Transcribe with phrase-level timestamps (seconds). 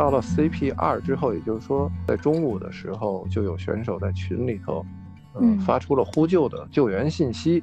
[0.00, 4.82] 到了 CP 二之后，也就是说在中午的时候，就有选手在群里头，
[5.38, 7.62] 嗯，发出了呼救的救援信息。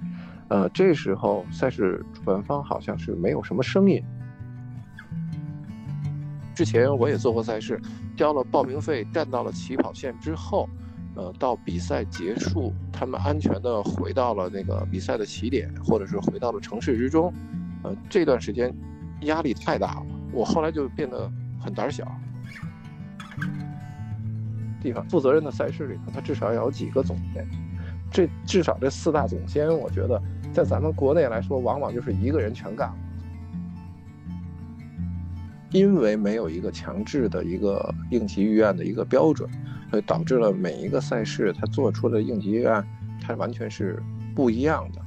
[0.49, 4.03] 呃，这时候赛事主办方好像是没有什么声音。
[6.53, 7.81] 之前我也做过赛事，
[8.15, 10.69] 交了报名费，站到了起跑线之后，
[11.15, 17.33] 呃，到比赛结束，他们安全的回到了那个比赛的起点，或者是回到了城市之中。
[17.81, 18.71] 呃，这段时间
[19.21, 21.27] 压力太大了，我后来就变得
[21.59, 22.07] 很胆小。
[24.81, 27.47] 地方负责任的赛事里头，他至少要有几个总监，
[28.11, 30.21] 这至少这四大总监，我觉得。
[30.53, 32.95] 在咱们国内来说，往往就是一个人全干了，
[35.69, 39.47] 因为没有一个强制的一个应急预案的一个标准，
[39.91, 42.83] 所以导致了每一个赛事它做出的应急预案，
[43.21, 44.01] 它完全是
[44.33, 45.01] 不一样的。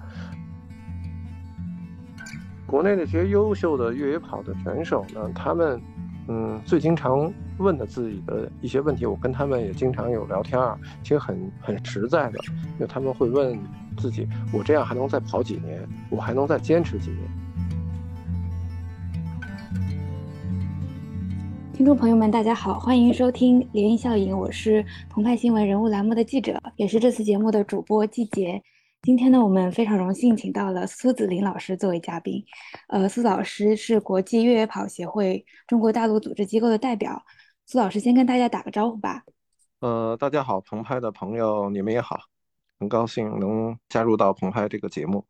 [2.64, 5.82] 国内那些优秀的越野跑的选手呢，他们
[6.28, 12.38] 嗯最经常问的自己的一些问题，我跟他们也经常有聊天啊，其实很很实在的，
[12.74, 13.58] 因为他们会问。
[13.98, 15.86] 自己，我这样还能再跑几年？
[16.08, 17.20] 我还能再坚持几年？
[21.74, 28.62] 听众朋友们，大家好，欢迎收听《涟漪效应》，我是澎湃新闻人物栏目的记者，也是这次节目的主播季杰。
[29.02, 32.44] 今天呢，我们非常荣幸请到了苏子林老师作为嘉宾。
[32.88, 37.24] 呃，苏老师是国际越野跑协会中国大陆组织机构的代表。
[37.64, 39.22] 苏老师先跟大家打个招呼吧。
[39.80, 42.18] 呃，大家好，澎湃的朋友，你们也好。
[42.78, 45.24] 很高兴能加入到澎湃这个节目。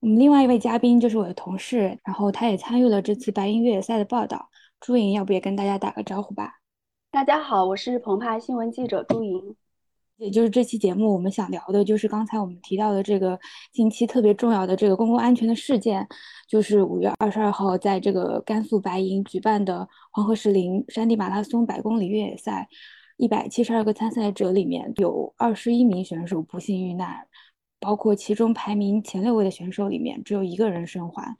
[0.00, 4.50] 我们另外一位嘉宾就是我的同事，然后他也参与了这次白银越野赛的报道。
[4.80, 6.58] 朱莹，要不也跟大家打个招呼吧？
[7.10, 9.56] 大家好，我是澎湃新闻记者朱莹。
[10.18, 13.38] 也就是这期节目，我们想聊的就是刚才我们提到的这个
[13.72, 16.06] 近期特别重要的这个公共安全的事件，
[16.48, 22.68] 就是五月二十二号在这个甘肃白银举办的黄河石林山地马拉松百公里越野赛。
[23.16, 27.26] 一百七十二个参赛者里面有二十一名选手不幸遇难，
[27.80, 31.36] 包括其中排名前六位的选手里面只有一个人生还。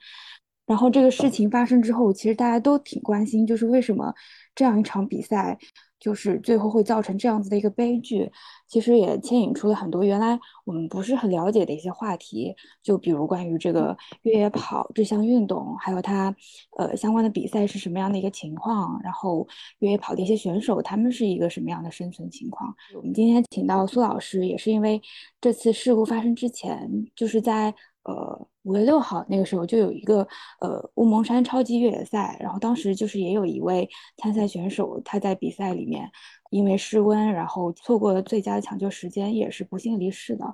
[0.65, 4.13] 然后这个事情发生之后，其实大家都挺关心，就是为什么
[4.55, 5.57] 这样一场比赛。
[5.99, 8.31] 就是最后会造成这样子的一个悲剧，
[8.67, 16.33] 其实也牵引出了很多原来我们不是很了解的一些话题，就比如关于这个越野跑这项运动，还有它
[16.77, 19.47] 呃相关的比赛是什么样的一个情况，然后
[19.79, 22.73] 越野跑的一些选手他们是一个什么样的生存情况。
[22.95, 25.01] 我们今天请到苏老师，也是因为
[25.41, 27.75] 这次事故发生之前，就是在。
[28.03, 30.27] 呃，五月六号那个时候就有一个
[30.61, 33.87] 呃乌蒙山超级越野赛，然后当时就是也有一位
[34.17, 36.09] 参赛选手，他在比赛里面
[36.49, 40.45] 因为失温，然后错过了最佳的抢救时间，也是不幸离世的。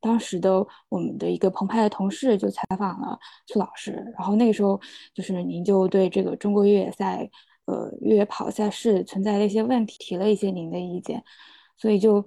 [0.00, 4.80] 当时的我们的一个澎湃的同事就采访了苏老师，然后那个时候
[5.14, 7.28] 就是您就对这个中国越野赛
[7.64, 11.24] 呃越野跑赛事存在的一些问题提了一些您的意见，
[11.76, 12.24] 所以就。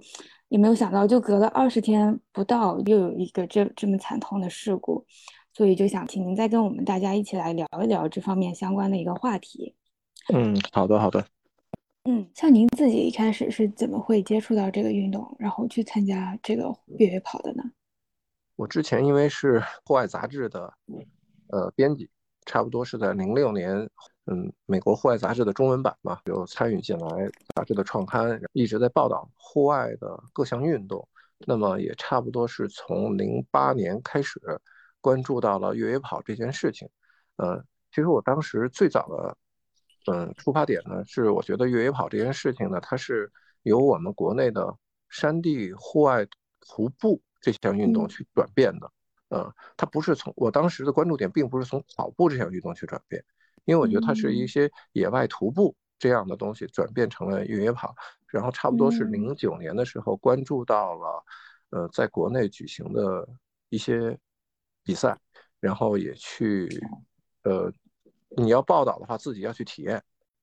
[0.48, 5.04] 也没有想到，就隔了二十天不到，又有一个这这么惨痛的事故，
[5.52, 9.74] 所以就想请您再跟我们大家一起来聊一聊这方面相关的一个话题。
[10.32, 11.26] 嗯，好的，好的。
[12.04, 17.64] 嗯，像您自己一开始是怎么会接触到这个运动，然后去参加这个越野跑的呢？
[18.54, 20.72] 我之前因为是户外杂志的
[21.48, 22.08] 呃编辑，
[22.46, 23.88] 差不多是在零六年。
[24.28, 31.06] 嗯，美国户外杂志的中文版嘛，有参与进来杂志的创刊，一直在报道户外的各项运动。
[31.46, 34.40] 那么也差不多是从零八年开始
[35.00, 36.88] 关注到了越野跑这件事情。
[37.36, 37.62] 呃，
[37.92, 39.36] 其实我当时最早的
[40.12, 43.30] 嗯出发点呢，是我觉得越野跑这件事情呢，它是
[43.62, 44.74] 由我们国内的
[45.08, 46.26] 山地户外
[46.60, 48.90] 徒步这项运动去转变的。
[49.28, 53.24] 呃，它不是从我当时的关注点，并不是从跑步这项运动去转变。
[53.64, 57.94] 因为我觉得它是一些野外徒步这样的东西转变成了越野跑，
[58.28, 61.24] 然后差不多是零九年的时候关注到了，
[61.70, 63.28] 呃，在国内举行的
[63.68, 64.16] 一些
[64.84, 65.18] 比赛，
[65.58, 66.68] 然后也去，
[67.42, 67.72] 呃，
[68.36, 70.00] 你要报道的话，自己要去体验。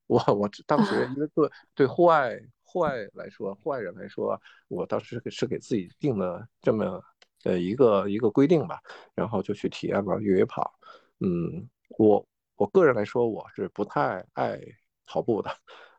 [0.07, 4.37] 我我当时因为 对对户外户外来说，户外人来说，
[4.67, 7.01] 我当时是给自己定了这么
[7.43, 8.81] 呃一个一个规定吧，
[9.15, 10.73] 然后就去体验了越野跑。
[11.19, 12.25] 嗯，我。
[12.55, 14.61] 我个人来说，我是不太爱
[15.07, 15.49] 跑步的，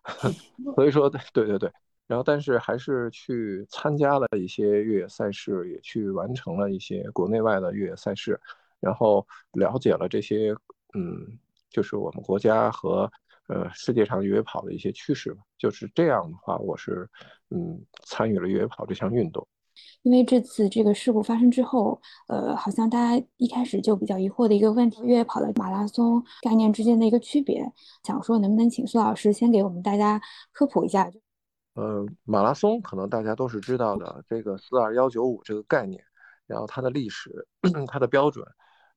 [0.76, 1.70] 所以说，对对对，
[2.06, 8.40] 然后但是还是去参加了一些越野赛事，也去完成了一些国内外的越野赛事，
[8.78, 10.54] 然后了解了这些，
[10.94, 11.36] 嗯，
[11.68, 13.10] 就是我们国家和
[13.48, 15.42] 呃世界上越野跑的一些趋势吧。
[15.58, 17.06] 就是这样的话，我是
[17.50, 19.46] 嗯参与了越野跑这项运动。
[20.02, 27.72] 因为这次这个事故发生之后，呃，好像大家一开始就比较疑惑的一个问题，越野跑的马拉松概念之间的一个区别，
[28.02, 30.20] 想说能不能请苏老师先给我们大家
[30.52, 31.10] 科普一下？
[31.74, 36.04] 呃，马拉松可能大家都是知道的，这个四二幺九五这个概念，
[36.46, 37.46] 然后它的历史，
[37.88, 38.46] 它的标准，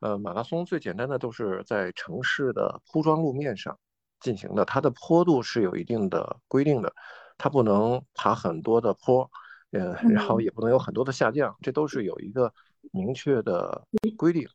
[0.02, 3.80] 呃，马拉松最简单的都是在城市的铺装路面上
[4.20, 6.94] 进行的，它的坡度是有一定的规定的，
[7.38, 9.28] 它不能爬很多的坡。
[9.72, 12.54] 呃，然后也不能有很多的下降，这都是有一个
[12.92, 13.86] 明确的
[14.16, 14.48] 规定。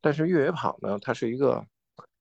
[0.00, 1.64] 但是越野跑呢，它是一个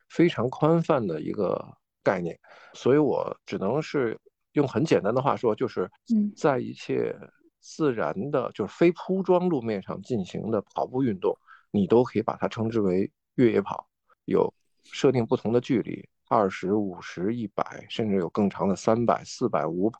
[0.09, 1.63] 非常宽泛的一个
[2.03, 2.37] 概念，
[2.73, 4.19] 所以我只能是
[4.53, 5.89] 用很简单的话说，就是
[6.35, 7.15] 在一切
[7.59, 11.37] 自然的，就是非铺装路面上进行的跑步运动，
[11.71, 13.87] 你都可以把它称之为越野跑。
[14.25, 14.53] 有
[14.83, 19.99] 设定不同的距离，二十五十、一百，甚至有更长的三百、四百、五百。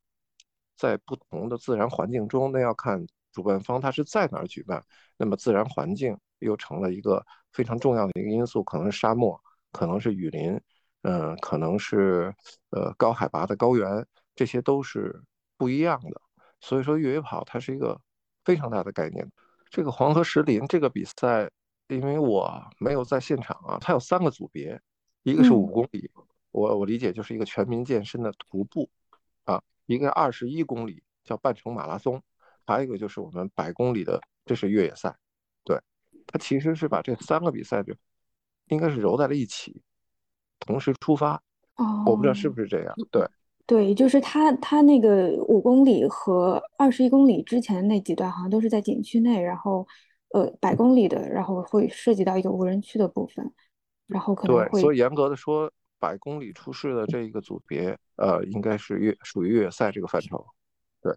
[0.80, 4.82] 在不同的自然环境中，那要看主办方他是在哪儿举办。
[5.18, 9.38] 那么自然环境又成了一个非常重要的一个因素，可能是沙漠，
[9.74, 10.58] 可能是雨林，
[11.02, 12.34] 嗯，可能是
[12.70, 15.22] 呃高海拔的高原，这些都是
[15.58, 16.22] 不一样的。
[16.62, 18.00] 所以说越野跑它是一个
[18.46, 19.30] 非常大的概念。
[19.70, 21.52] 这个黄河石林这个比赛，
[21.90, 22.50] 因为我
[22.80, 24.80] 没有在现场啊，它有三个组别，
[25.24, 26.10] 一个是五公里，
[26.52, 28.90] 我我理解就是一个全民健身的徒步。
[29.90, 32.22] 一个二十一公里叫半程马拉松，
[32.64, 35.18] 还有一个就是我们百公里的，这是越野赛。
[35.64, 35.76] 对，
[36.28, 37.92] 它其实是把这三个比赛就
[38.68, 39.82] 应该是揉在了一起，
[40.60, 41.42] 同时出发。
[41.78, 42.94] 哦，我不知道是不是这样。
[43.10, 43.28] 对，
[43.66, 49.88] 对，就是它它那个五公里和二十一公里之前那几段好像都是在景区内，然后
[50.36, 53.52] 呃百公里的，然后会涉及到一个无人区的部分，
[54.06, 54.70] 然后可能会。
[54.70, 55.72] 对，所以严格的说。
[56.00, 60.46] 百公里出事的这一个组别，呃，应该是越属于越野赛这个范畴。
[61.02, 61.14] 对，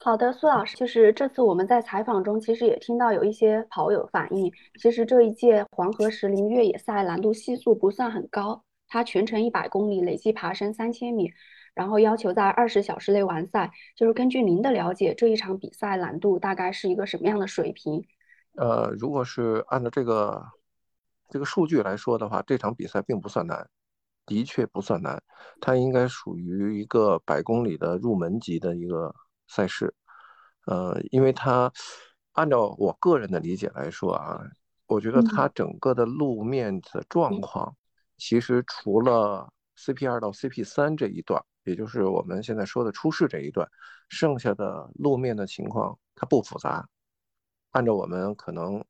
[0.00, 11.32] 好的，苏老师，就是这次我们在采访中，其实也听到有一些跑友反映，其实这一届黄河石林越野赛难度系数不算很高，它全程一百公里，累计爬升三千米，
[11.74, 13.70] 然后要求在二十小时内完赛。
[13.94, 18.04] 就是根据您的了解，这一场比赛难度大概是一个什么样的水平？
[18.56, 20.44] 呃，如果是按照这个
[21.30, 23.68] 这个数据来说的话，这场比赛并不算难。
[24.26, 25.22] 的确不算难，
[25.60, 29.14] 它应该属于一个百公里的入门级的一个
[29.48, 29.94] 赛事。
[30.66, 31.72] 呃，因为它
[32.32, 34.40] 按照我个人的理解来说啊，
[34.86, 37.74] 我觉得它整个的路面的状况，
[38.16, 43.68] 其实除了 CP 二到 CP 三这一段，也就是我们现在说的出事这一段，
[44.08, 46.88] 剩下的路面的情况它不复杂。
[47.72, 48.84] 按照我们可能，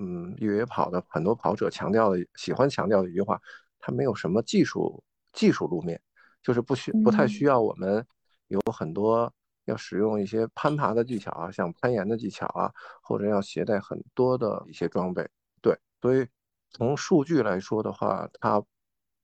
[0.00, 3.40] 嗯，越野跑的很多跑者强调的、喜欢强调的一句话。
[3.82, 5.02] 它没有什么技术
[5.32, 6.00] 技术路面，
[6.40, 8.06] 就是不需不太需要我们
[8.46, 9.30] 有很多
[9.64, 15.28] 要使用一些攀爬的技巧啊，像攀岩的技巧啊，或者要携带很多的一些装备。
[15.60, 16.24] 对，所以
[16.70, 18.62] 从数据来说的话，它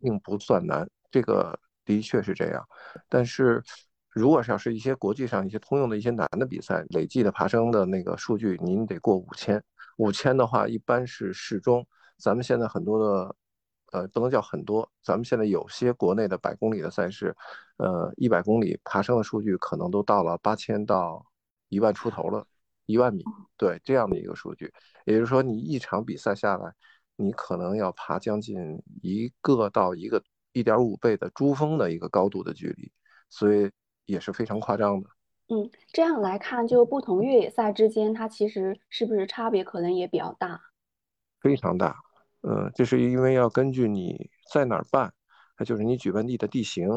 [0.00, 2.66] 并不算难，这个的确是这样。
[3.08, 3.62] 但是
[4.08, 9.62] 如果要是一些国际上一些通用的一些难的比赛，累计的爬升的那个数据，您得过五千。
[9.98, 11.86] 五千的话，一般是适中。
[12.16, 13.36] 咱们现在很多的。
[13.92, 14.88] 呃，不能叫很多。
[15.02, 17.34] 咱们现在有些国内的百公里的赛事，
[17.78, 21.24] 呃，一百公里爬升的数据可能都到了八千到
[21.68, 22.46] 一万出头了，
[22.86, 23.24] 一万米，
[23.56, 24.72] 对这样的一个数据。
[25.04, 26.72] 也就是说，你一场比赛下来，
[27.16, 32.92] 你可能要爬将近一个到一个一点五倍的珠峰的一个高度的距离，
[33.30, 33.70] 所以
[34.04, 35.08] 也是非常夸张的。
[35.48, 40.60] 嗯，这样来看，就不同越野赛之间，它其实是不是差别可能也比较大？
[41.40, 41.96] 非常大。
[42.50, 45.12] 嗯，这是因为要根据你在哪儿办，
[45.58, 46.88] 那就是你举办地的地形，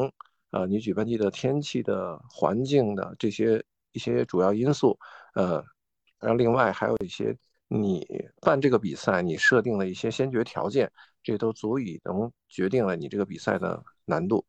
[0.50, 4.98] 啊，你举办地的天气的环境的这些一些主要因素，
[5.34, 5.62] 呃，
[6.20, 7.36] 然后另外还有一些
[7.68, 8.06] 你
[8.40, 10.90] 办这个比赛你设定的一些先决条件，
[11.22, 14.46] 这都足以能决定了你这个比赛的难度。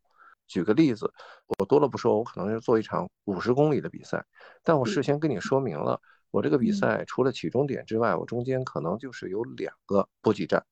[0.48, 1.12] 举个例子，
[1.57, 4.24] 我多了不说，我可能是做一场五十公里的比赛，
[4.63, 6.00] 但我事先跟你说明了，
[6.31, 10.65] 我这个比赛除了起终点之外，我中间可能就是有两个补给站。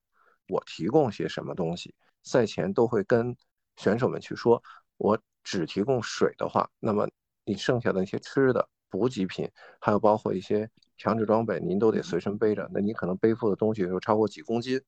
[0.51, 3.34] 我提供些什么东西，赛前都会跟
[3.77, 4.62] 选手们去说。
[4.98, 7.10] 我只提供水的话，那么
[7.46, 12.70] 你剩下的那些吃的补给品，还有包括一些强制装备，您都得随身背着。
[12.74, 14.79] 那你可能背负的东西就超过几公斤，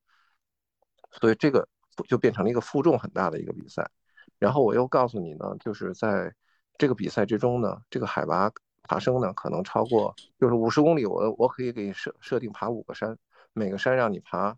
[1.21, 1.67] 所以这个
[2.07, 3.89] 就变成了一个负重很大的一个比赛。
[4.37, 6.35] 然后我又告诉你呢，就是在
[6.77, 8.51] 这个比赛之中呢，这个海拔
[8.83, 13.17] 爬升呢可能超过，就是五十公里，我我可以给你设设定爬五个山，
[13.53, 14.55] 每个山让你爬。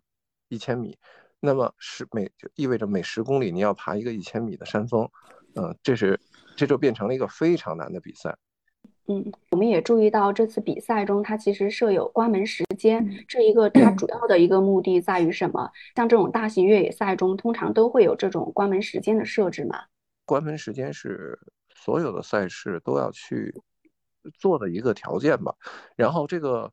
[0.48, 0.96] 一千米，
[1.40, 5.08] 那么十每就意味着每十公里你要爬一个一千米的山峰，
[5.54, 6.18] 嗯，这是
[6.56, 8.36] 这就变成了一个非常难的比赛。
[9.08, 15.70] 嗯，我们也注意到这次比赛中，它其实设有关门时间，这一个它 主要的一个目的在于什么？
[15.94, 19.84] 像这种大型越野赛中，通常都会有这种关门时间的设置吗？
[20.24, 21.38] 关门时间是
[21.72, 23.54] 所有的赛事都要去
[24.40, 25.54] 做的一个条件吧。
[25.94, 26.72] 然后这个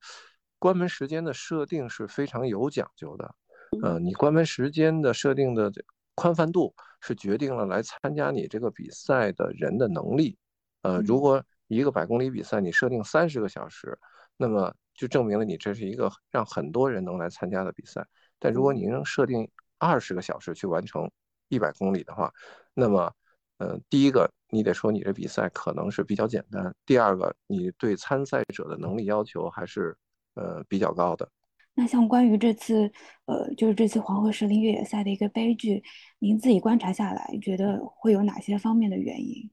[0.58, 3.36] 关门时间的设定是非常有讲究的。
[3.82, 5.72] 呃，你关门时间的设定的
[6.16, 10.38] 宽泛度是决定了来参加你这个比赛的人的能力。
[10.84, 13.98] 呃，如果一个百公里比赛你设定三十个小时，
[14.38, 18.06] 那么就证明了你这是一个让很多人能来参加的比赛。
[18.38, 19.50] 但如果你能设定
[19.80, 21.10] 二十个小时去完成
[21.50, 22.32] 一百公里的话，
[22.74, 23.12] 那么，
[23.58, 29.96] 呃，第一个你得说你这比赛可能是比较简单；第二个，你对参赛者的能力要求还是
[30.36, 31.30] 呃比较高的。
[31.76, 32.92] 那像关于这次，
[33.26, 35.84] 呃，就是这次黄河石林越野赛的一个悲剧，
[36.20, 39.50] 您自己观察下来，觉得会有哪些方面的原因？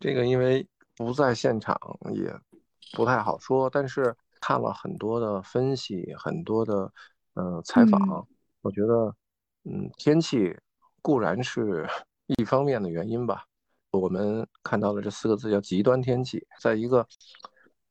[0.00, 1.78] 这个因为不在现场，
[2.14, 2.32] 也
[2.92, 3.68] 不太好说。
[3.68, 6.90] 但是看了很多的分析，很多的
[7.34, 8.26] 呃采访，
[8.62, 9.14] 我觉得，
[9.64, 10.56] 嗯，天气
[11.02, 11.86] 固然是
[12.38, 13.44] 一方面的原因吧。
[13.90, 17.06] 我们看到了这四个字叫极端天气，在一个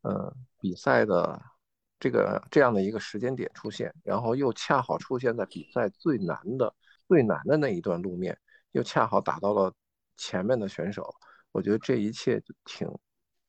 [0.02, 1.40] 呃比赛的。
[2.00, 6.74] 这个这样的一个时间点出现，然后又恰好出现在比赛最难的
[7.08, 8.38] 最难的那一段路面，
[8.72, 9.74] 又恰好打到了
[10.16, 11.12] 前面的选手。
[11.52, 12.88] 我觉得这一切就挺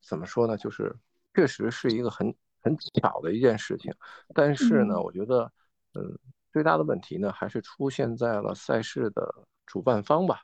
[0.00, 0.56] 怎么说呢？
[0.56, 0.96] 就是
[1.34, 3.92] 确实是一个很很巧的一件事情。
[4.34, 5.52] 但是呢，我觉得，
[5.92, 6.18] 嗯，
[6.50, 10.40] 最大的问题呢，还是出现在了赛事的主办方吧。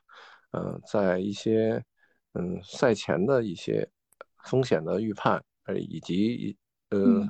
[0.51, 1.83] 嗯，在一些
[2.33, 3.89] 嗯赛前的一些
[4.43, 6.55] 风险的预判，呃，以及
[6.89, 7.27] 呃。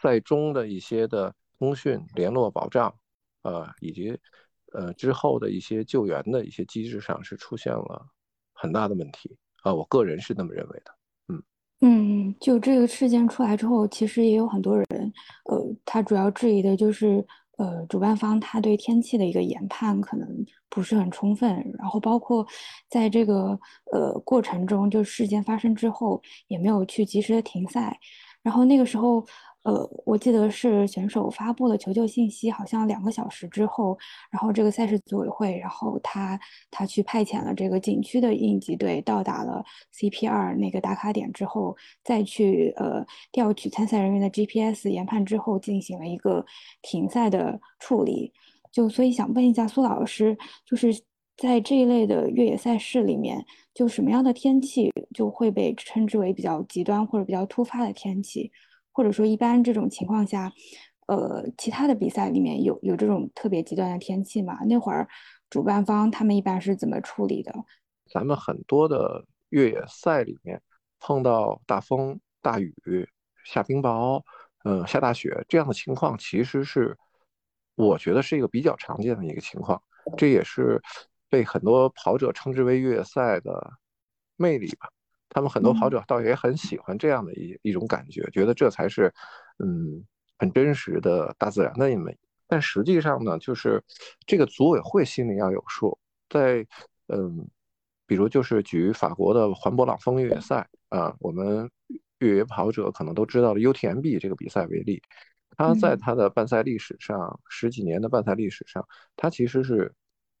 [0.00, 2.94] 赛中的一些的通讯联络保障，
[3.42, 4.16] 呃，以及
[4.72, 8.06] 呃之后的一些救援的一些机制上是出现了
[8.52, 10.94] 很大的问题啊，我个人是那么认为的。
[11.28, 11.42] 嗯
[11.80, 14.86] 嗯，就这个事件出来之后，其实也有很多人，
[15.44, 17.26] 呃，他主要质疑的就是，
[17.56, 20.28] 呃，主办方他对天气的一个研判可能
[20.68, 21.48] 不是很充分，
[21.78, 22.46] 然后包括
[22.90, 23.58] 在这个
[23.92, 27.98] 呃过程中，就事件发生之后也没有去及时的停赛，
[28.42, 29.26] 然后那个时候。
[29.66, 33.98] 呃，我记得是选手发布了求救信息，好像两个小时之后，
[34.30, 36.38] 然后这个赛事组委会，然后他
[36.70, 46.46] 他去派遣了这个景区的应急队到达了 CP 二那个打卡点之后，再去呃调取参赛人员的 GPS 研判之后，进行了一个
[46.82, 48.32] 停赛的处理。
[48.70, 50.94] 就所以想问一下苏老师，就是
[51.36, 53.44] 在这一类的越野赛事里面，
[53.74, 58.52] 就什么样的天气就会被称之为比较极端或者比较突发的天气？
[58.96, 60.50] 或者说，一般这种情况下，
[61.06, 64.56] 呃，其他的比赛里面有有这种特别极端的天气吗？
[64.64, 65.06] 那会儿
[65.50, 67.54] 主办方他们一般是怎么处理的？
[68.10, 70.62] 咱们很多的越野赛里面
[70.98, 72.74] 碰到大风、大雨、
[73.44, 74.22] 下冰雹、
[74.64, 76.96] 嗯，下大雪这样的情况，其实是
[77.74, 79.78] 我觉得是一个比较常见的一个情况。
[80.16, 80.80] 这也是
[81.28, 83.72] 被很多跑者称之为越野赛的
[84.36, 84.88] 魅力吧。
[85.28, 89.12] 他们很多跑者倒也很喜欢这样的一一种感觉，觉得这才是，
[89.58, 90.04] 嗯，
[90.38, 92.16] 很真实的大自然的一面。
[92.46, 93.82] 但实际上呢，就是
[94.24, 95.98] 这个组委会心里要有数。
[96.28, 96.66] 在，
[97.08, 97.48] 嗯，
[98.06, 101.68] 比如就是举法国的环勃朗峰越野赛啊，我们
[102.18, 105.02] 越野跑者可能都知道的 UTMB 这个比赛为例，
[105.56, 109.92] 它在它的办赛历史上十几年的办赛历史上，它其实是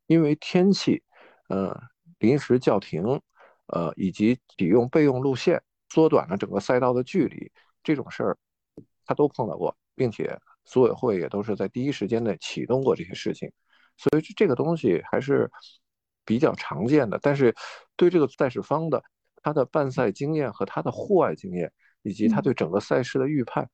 [0.06, 1.02] 因为天气，
[1.48, 1.76] 呃，
[2.18, 3.20] 临时叫停。
[3.68, 7.50] 呃，以及启用备用路线，缩短了整个赛道的距离，
[7.82, 8.36] 这种事儿
[9.04, 13.50] 他都碰到过，并且组委会也都是在第一时间内启动过这些事情，
[13.96, 15.50] 所以这个东西还是
[16.24, 17.18] 比较常见的。
[17.22, 17.54] 但是
[17.96, 19.02] 对这个赛事方的
[19.42, 23.68] 他的办赛经验和他的户外经验，以及他对整个赛事的预判，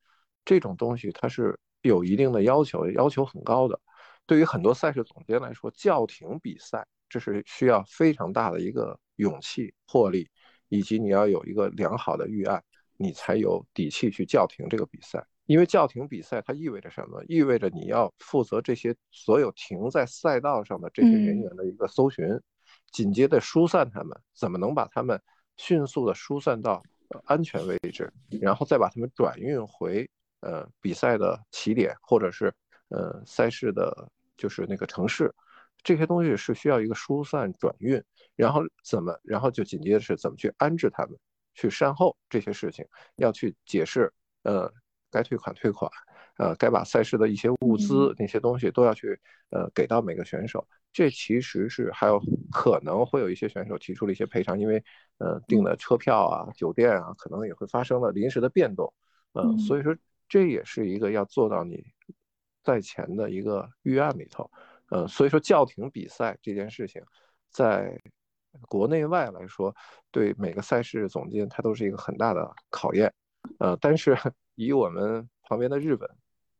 [0.45, 3.79] 这种东西它是有一定的要求，要求很高的。
[4.25, 6.87] 对于很多赛事总监来说，叫停比赛。
[7.13, 10.27] 这是需要非常大的一个勇气、魄力，
[10.69, 12.63] 以及你要有一个良好的预案，
[12.97, 15.23] 你才有底气去叫停这个比赛。
[15.45, 17.23] 因为叫停比赛它意味着什么？
[17.27, 22.25] 意味着你要负责这些所有停在赛道上的这些人员的一个搜寻，
[22.91, 24.19] 紧接着疏散他们。
[24.33, 25.21] 怎么能把他们
[25.57, 26.81] 迅速的疏散到
[27.25, 32.51] 安全位置，然后再把他们转运回呃比赛的起点，或者是
[32.89, 35.31] 呃赛事的，就是那个城市。
[35.83, 38.01] 这些东西是需要一个疏散转运，
[38.35, 41.17] 然后怎么，然后就紧接着是怎么去安置他们，
[41.53, 42.85] 去善后这些事情，
[43.17, 44.11] 要去解释，
[44.43, 44.71] 呃，
[45.11, 45.91] 该退款退款，
[46.37, 50.65] 呃，该把赛事的一些物资那些东西都要去呃给到每个选手。
[50.93, 52.21] 这其实是还有
[52.51, 54.81] 可能会有一些选手提出了一些赔偿，因为
[55.17, 58.93] 呃订的车票啊、酒店啊，可能也会发生了临时的变动。
[59.33, 59.95] 嗯，所以说
[60.29, 61.83] 这也是一个要做到你
[62.63, 64.49] 在前的一个预案里头。
[64.93, 67.01] 呃，所以说叫停比赛这件事情，
[67.49, 67.99] 在
[68.69, 69.75] 国内外来说，
[70.11, 73.11] 对每个赛事总监他都是一个很大的考验。
[73.57, 74.15] 呃，但是
[74.53, 76.07] 以我们旁边的日本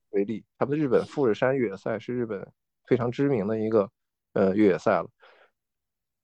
[0.10, 2.52] 为例，他们的日本富士山越野赛是日本
[2.88, 3.88] 非常知名的一个
[4.34, 5.08] 呃越野赛了，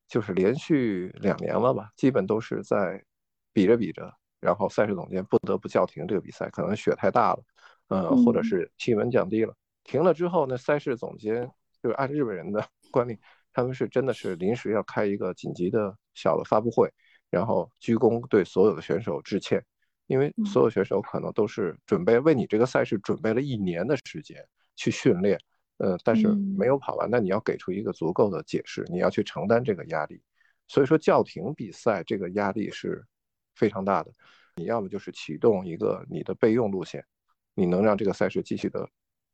[0.07, 3.05] 就是连续两年了吧，基本都是在
[3.53, 7.43] 比着比着，然后赛事总监不得不叫停这个比赛，可能雪太大了，
[7.89, 13.17] 呃，或者是气温降低了，停了之后，呢赛事总监就是按日本人的 惯例，
[13.53, 16.91] 他们是真的是临时要开一个紧急的小的发布会，
[17.29, 19.63] 然后鞠躬对所有的选手致歉。
[20.07, 24.43] 因为所有选手可能都是准备为你这个赛事准备了一年的时间
[24.75, 25.39] 去训练，
[25.77, 30.19] 呃，但是没有跑完，那你要给出一个足够的解释，你要去承担这个压力。
[30.67, 33.05] 所以说叫停比赛这个压力是
[33.53, 34.11] 非常大的。
[34.55, 37.05] 你要么就是启动一个你的备用路线，
[37.53, 38.89] 你能让这个赛事继续的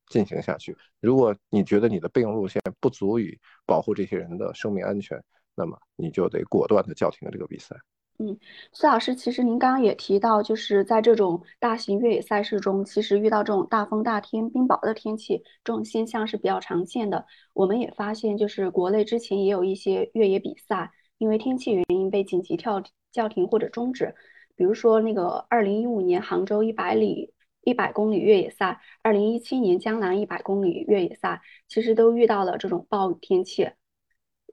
[0.07, 0.75] 进行下去。
[1.00, 5.21] 如果你觉得你的备用路线不足以保护这些人的生命安全，
[5.55, 7.75] 那么你就得果断的叫停这个比赛。
[8.17, 8.38] 嗯，
[8.71, 17.25] 苏老师，其实您刚刚也提到，就是在这种大型越野赛事中，其实遇到这种大风大天、冰雹的天气，这种现象是比较常见的。
[17.51, 22.81] 我们也发现，就是国内之前也有一些越野比赛，因为天气原因被紧急跳
[23.12, 24.15] 叫停或者终止。
[24.55, 27.33] 比如说那个二零一五年杭州一百里
[27.65, 33.69] 一百公里越野赛，二零一七年江南一百公里越野赛，其实都遇到了这种暴雨天气。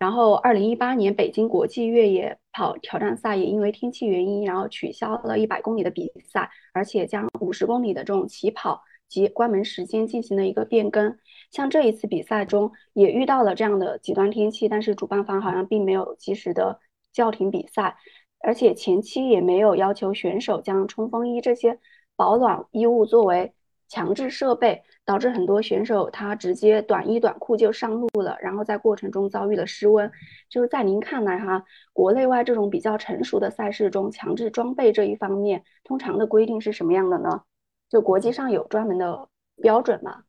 [0.00, 11.16] 然后，二零一八年北京国际越野跑挑战赛也因为天气原因，然后取消了一百公里的比赛，而且将五十公里的这种起跑及关门时间进行了一个变更。
[11.52, 16.80] 像这一次比赛中也遇到了这样的极端天气，但是主办方好像并没有及时的
[17.12, 17.96] 叫停比赛，
[18.40, 21.78] 而且前期也没有要求选手将冲锋衣这些
[22.22, 23.52] 保暖衣物作为。
[23.88, 30.10] 强制设备导致很多选手他直接短衣短裤就上路了，然后在过程中遭遇了失温。
[30.48, 37.42] 就是在您看来哈，国内外这种比较成熟的赛事中，强制装备这一方面，通常的规定是什么样的呢？
[37.90, 39.28] 就国际上有专门的
[39.60, 40.22] 标准吗？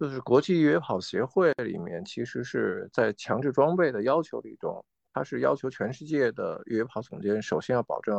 [0.00, 8.16] 就是国际越野跑协会里面，其实是在强制装备的要求里中，它是要求全世界的越野跑总监首先要保证，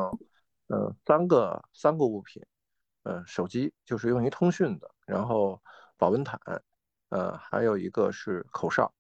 [0.68, 2.44] 呃，三个三个物品。
[3.04, 5.62] 呃，手机就是用于通讯的，然后
[5.98, 6.40] 保温毯，
[7.10, 8.94] 呃，还有一个是口哨，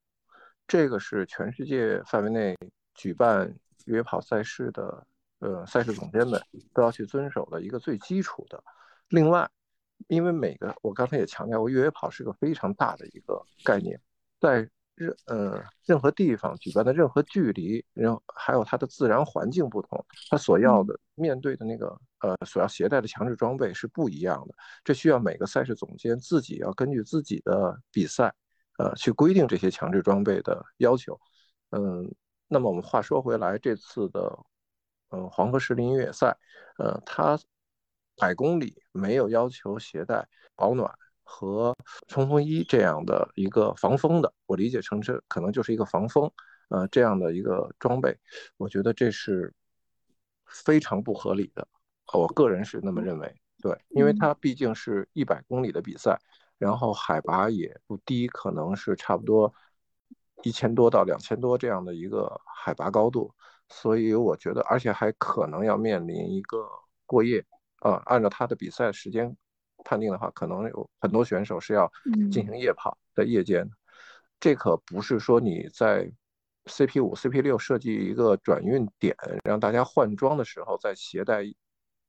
[0.67, 2.55] 这个是全世界范围内
[2.93, 3.53] 举办
[3.85, 5.07] 越野跑赛事的
[5.39, 6.41] 呃赛事总监们
[6.73, 8.63] 都要去遵守的一个最基础的。
[9.09, 9.49] 另外，
[10.07, 13.99] 因为每个我刚才也强调过，越野跑是个非常大的一个概念，
[14.39, 14.69] 在。
[14.95, 24.53] 任呃任何地方举办的任何距离，然后还有它的自然环境不同，它所要的面对的那个呃所要携带的强制装备是不一样的。
[24.83, 28.33] 这需要每个赛事总监自己要根据自己的比赛，
[28.77, 31.19] 呃去规定这些强制装备的要求。
[31.71, 32.13] 嗯，
[32.47, 34.37] 那么我们话说回来，这次的
[35.09, 36.37] 嗯黄河石林越野赛，
[36.77, 37.39] 呃它
[38.17, 40.93] 百公里没有要求携带保暖。
[41.23, 41.75] 和
[42.07, 46.31] 冲锋衣这样的一个防风的，我理解成这可能就是一个防风，
[46.69, 48.17] 呃，这样的一个装备，
[48.57, 49.53] 我觉得这是
[50.45, 51.67] 非常不合理的，
[52.13, 53.35] 我个人是那么认为。
[53.61, 56.19] 对，因为它毕竟是一百公里的比赛，
[56.57, 59.53] 然后海拔也不低，可能是差不多
[60.43, 63.33] 一千多到两千多这样的一个海拔高度，
[63.69, 66.67] 所以我觉得，而且还可能要面临一个
[67.05, 67.45] 过夜，
[67.79, 69.33] 啊，按照他的比赛时间。
[69.83, 71.91] 判定的话，可能有很多选手是要
[72.31, 73.69] 进行夜跑，在夜间，
[74.39, 76.11] 这可不是说你在
[76.65, 81.43] CP 五、CP 六设计一个转运点，让大家换装的时候再携带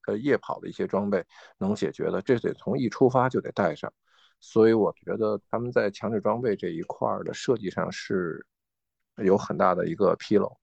[0.06, 1.24] 呃夜跑的一些装备
[1.58, 3.92] 能解决的，这得从一出发就得带上。
[4.40, 8.44] 所以我觉得他们在强制装备这一块的设计上是
[9.16, 10.56] 有很大的一个纰漏。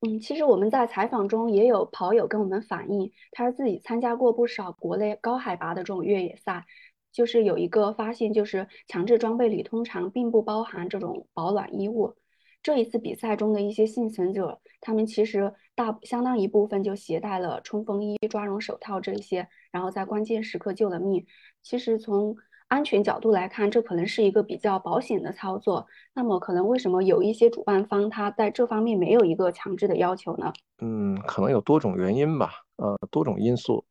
[0.00, 6.64] 嗯，其实我们在采访中也有跑友跟我们反映，他是自己参加过不少国内高海拔的这种越野赛，
[7.12, 12.14] 就是有一个发现，就是强制装备里通常并不包含这种保暖衣物。
[12.62, 21.26] 这一次比赛中的一些幸存者，他们其实大相当一部分就携带了冲锋衣、抓绒手套这些，然后在关键时刻救了命。
[21.62, 22.34] 其实从
[22.70, 25.88] 安全角度来看，这可能是一个比较保险的操作。
[26.14, 30.52] 那么，可能为什么有一些主办方他在这方面没有一个强制的要求呢？
[30.78, 33.84] 嗯，可能有多种原因吧，呃，多种因素。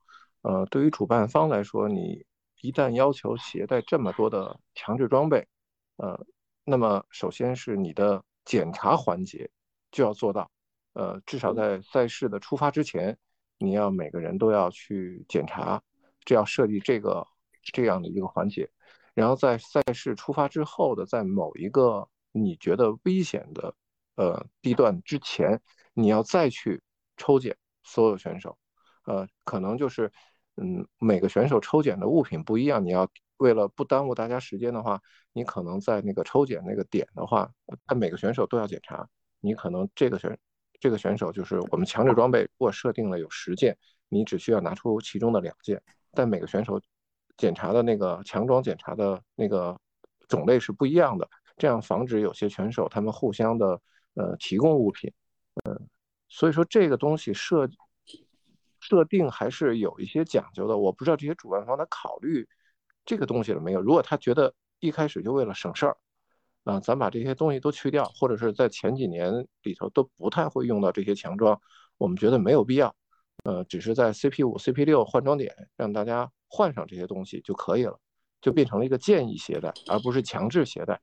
[0.44, 2.26] 呃，对于主办方来说，你
[2.62, 5.46] 一旦要求携带这么多的强制装备，
[5.98, 6.26] 呃，
[6.64, 9.50] 那么首先是你的检查环节
[9.92, 10.50] 就要做到，
[10.94, 13.18] 呃，至少在赛事的出发之前，
[13.58, 15.84] 你要每个人都要去检查，
[16.24, 17.28] 这要设计这个
[17.72, 18.70] 这样的一个环节，
[19.14, 23.74] 然后在赛事出发之后的，在某一个你觉得危险的
[24.16, 25.62] 呃地段之前，
[25.94, 26.82] 你要再去
[27.18, 28.58] 抽检所有选手，
[29.06, 30.12] 呃，可能就是。
[30.62, 35.02] 嗯，每个选手抽检的物品不一样，你要为了不耽误大家时间的话，
[35.32, 37.50] 你可能在那个抽检那个点的话，
[37.86, 39.08] 他每个选手都要检查。
[39.40, 40.38] 你可能这个选
[40.78, 43.78] 这个选手就是我们强制装备，如果设定了有十件，
[44.10, 46.82] 你只需要拿出其中的两件，但每个选手
[47.40, 49.76] 检查的那个强装检查的那个
[50.28, 53.82] 种类是不一样的，这样防止有些选手他们互相的
[54.14, 55.12] 呃提供物品，
[55.66, 55.88] 嗯，
[56.28, 57.68] 所以说这个东西设。
[58.82, 62.48] 设定还是有一些讲究的，我不知道这些主办方他考虑
[63.06, 63.82] 这个东西了没有。
[63.82, 65.98] 如果他觉得一开始就为了省事儿，
[66.64, 71.60] 啊，咱把这些东西都去掉，或者是在前几年里头都不太会用到这些强装，
[71.98, 72.96] 我们觉得没有必要，
[73.44, 77.98] 呃，只是在 CP 五、CP 六换装点让大家换上这些东西就可以了，
[78.42, 81.00] 就变成了一个建议携带，而不是强制携带。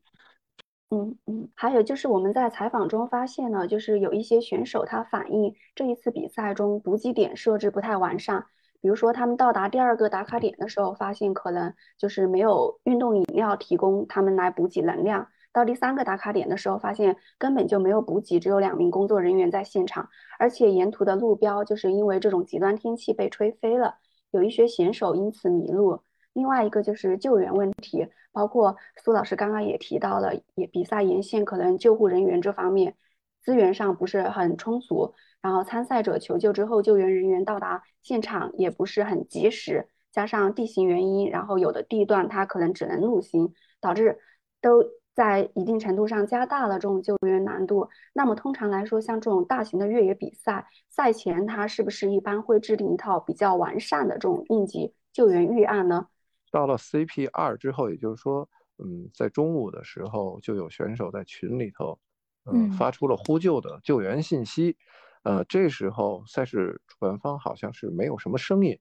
[0.90, 8.46] 嗯嗯，还有就是我们在采访中发现呢，就是有一些选手他反映这一次比赛中补给点设置不太完善，
[8.80, 23.96] 比如说他们到达第二个打卡点的时候，发现可能就是没有运动饮料提供他们来补给能量；到第三个打卡点的时候，发现根本就没有补给，只有两名工作人员在现场，而且沿途的路标就是因为这种极端天气被吹飞了，
[24.36, 26.00] 有一些选手因此迷路。
[26.34, 32.94] 另外一个就是救援问题，包括苏老师刚刚也提到了，也比赛沿线可能救护人员这方面
[33.42, 44.18] 资源上不是很充足，然后参赛者求救之后，救援人员到达现场也不是很及时，加上地形原因，然后有的地段它可能只能陆行，导致
[44.60, 44.84] 都
[45.16, 47.88] 在一定程度上加大了这种救援难度。
[48.12, 56.06] 那么通常来说，像这种大型的越野比赛，赛前它是不是一般会制定一套比较完善的这种应急救援预案呢？
[56.50, 61.98] 到了 CP 二之后，也就是说，嗯，在中午的时候就有选手在群里头，
[62.44, 64.76] 嗯，发出了呼救的救援信息。
[65.22, 68.78] 呃，这时候赛事主办方好像是没有什么声音，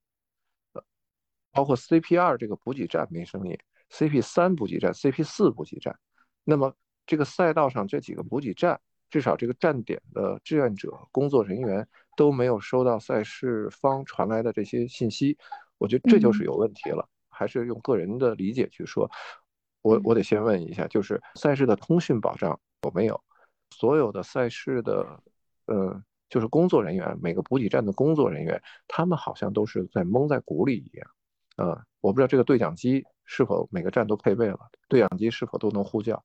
[0.74, 0.84] 呃，
[1.54, 3.58] 包括 CP 二这个补给站没声音
[3.90, 5.98] ，CP 三补给站、CP 四补给站。
[6.46, 6.74] 那么
[7.06, 8.80] 这个赛道上这几个补给站，
[9.10, 15.38] 至少这个站点的志愿者、工作人员都没有收到赛事方传来的这些信息，
[15.78, 17.10] 我觉得这就是有问题了。
[17.28, 19.12] 还是用个人的理解去说，
[19.82, 23.22] 我我得先问一下，就是赛事的通讯保障有没有？
[23.72, 25.22] 所有的赛事的，
[25.66, 31.10] 呃，就是工作人员，每个补给站的工作人员，他们好像都是在蒙在鼓里一样。
[31.58, 36.24] 呃，我不知道这个对讲机是否每个站都配备了，对讲机是否都能呼叫？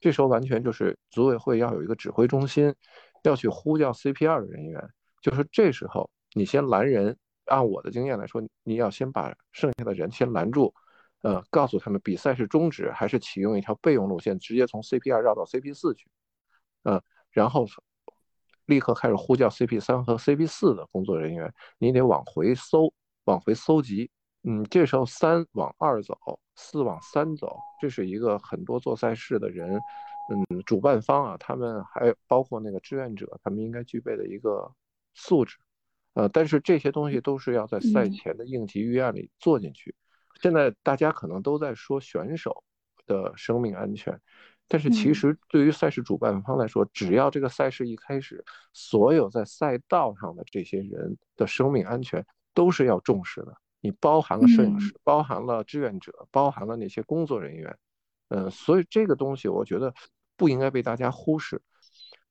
[0.00, 2.74] 这时候完全就是组委会要有一个指挥中心，
[3.22, 7.16] 要去呼叫 CPR 的人员，就是这时候你先拦人。
[7.48, 10.74] 按我的经验来说，你要先把剩下的人先拦住，
[11.22, 16.10] 呃，告诉他们比赛是终止还是启用一条备用路线，直接从 CP 二绕到 CP 四去，
[16.82, 17.64] 呃，然后
[18.64, 22.92] 立刻开始呼叫 CP 三和 CP 四的工作人员，你得往回搜，
[23.26, 24.10] 往回搜集，
[24.48, 26.16] 嗯，这时候三往二走，
[26.54, 29.76] 四往三走，这是一个很多做赛事的人，
[30.30, 34.72] 嗯，主办方啊，他们还包括那个志愿者，他们应该具备的一个
[35.14, 35.56] 素质。
[36.14, 39.92] 呃，但是这些东西都是要在赛前的应急预案里做进去。
[40.40, 42.62] 现在大家可能都在说选手
[43.04, 44.18] 的生命安全，
[44.68, 53.52] 但是其实对于赛事主办方来说，只要这个赛事一开始，所有在赛道上的这些人的生命安全都是要重视的。
[53.86, 57.78] 你包含了摄影师，包含了志愿者，包含了那些工作人员。
[58.28, 59.94] 嗯，所以这个东西我觉得
[60.36, 61.62] 不应该被大家忽视。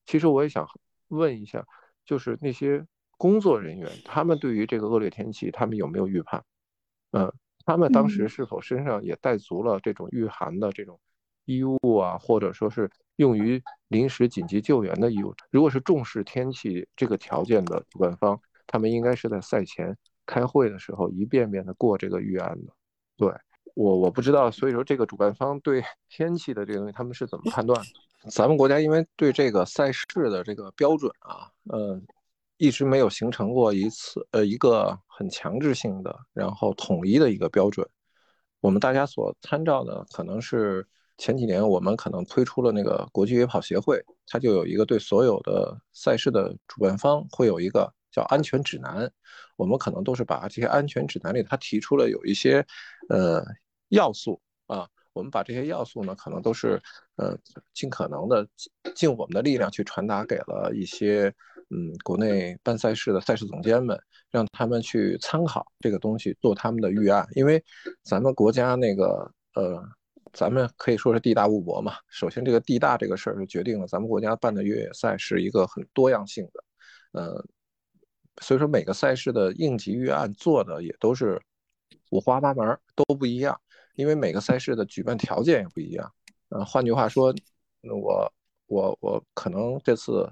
[0.06, 0.68] 其实我也想
[1.08, 1.66] 问一下，
[2.06, 2.86] 就是那些。
[3.18, 6.44] 工作人员他们对于这个恶劣天气，他们有没有预判？
[7.12, 7.32] 嗯，
[7.66, 11.00] 他们当时是否身上也带足了这种御寒的这种
[11.46, 15.34] 衣物啊，或者说是用于临时紧急救援的衣物？
[15.50, 18.38] 如果是重视天气这个条件的主办方，
[18.68, 22.74] 他们应该是在赛前开会的时候一遍遍的过这个预案的。
[23.18, 23.32] 对
[23.74, 28.30] 我我不知道，所以说这个主办方对天气的这个东西他们是怎么判断的？
[28.30, 32.06] 咱们国家因为对这个赛事的这个标准啊，嗯。
[32.58, 37.86] 一直没有形成过一次，呃，一个很强制性的，然后统一的一个标准。
[38.62, 49.12] 我们大家所参照的，可能是前几年我们可能推出了那个国际越野跑协会，它就有一个对所有的赛事的主办方会有一个叫安全指南。
[49.58, 52.66] 我们可能都是把这些安全指南里，他提出了有一些
[53.10, 53.44] 呃
[53.90, 56.82] 要素啊，我们把这些要素呢，可能都是
[57.18, 57.38] 呃
[57.74, 58.48] 尽可能的
[58.96, 61.28] 尽我们的力量去传达给了一些
[61.70, 64.00] 嗯国内办赛事的赛事总监们，
[64.32, 67.62] 让他们去参考这个东西做他们的预案，因为
[68.04, 69.84] 咱们国家那个呃。
[70.34, 71.94] 咱们可以说是地大物博嘛。
[72.10, 76.64] 首先，这个地大这个事儿就决定了咱们国家办的越野赛是一个很多样性的，
[77.14, 77.46] 呃，
[78.42, 81.42] 所以说每个赛事的应急预案做的也都是
[82.12, 83.60] 五花八门，都不一样。
[83.96, 86.12] 因为每个赛事的举办条件也不一样。
[86.50, 87.34] 呃，换句话说，
[87.82, 88.34] 我
[88.68, 90.30] 我我可能这次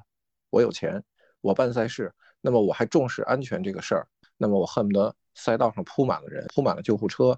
[0.50, 1.02] 我有钱，
[1.42, 7.38] 我办赛事，那么我还重视安全这个事儿，那么我恨不得赛道上铺满了人，铺满了救护车。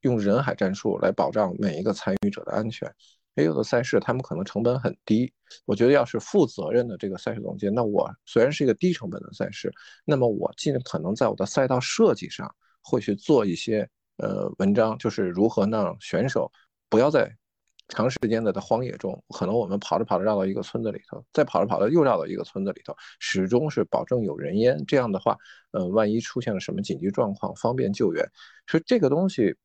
[0.00, 2.90] 用人海战术来保障每一个参与者的安全，
[3.34, 5.32] 也有的赛事他们可能成本很低。
[5.64, 9.72] 我觉得要是负责任的这个赛事总监，那我虽然是一个低成本的赛事，
[10.04, 13.88] 那么我尽可能在我的赛道设计上会去做一些
[14.18, 16.50] 呃文章，就是如何让选手
[16.88, 17.28] 不要在
[17.88, 24.80] 长时间的在荒野中，可能我们跑着跑着绕到一个村子里头，再跑着跑着又绕到一个村子里头，始终是保证有人烟。
[24.86, 25.36] 这样的话，
[25.72, 28.24] 呃，万一出现了什么紧急状况，方便救援。
[28.66, 29.56] 所以这个东西。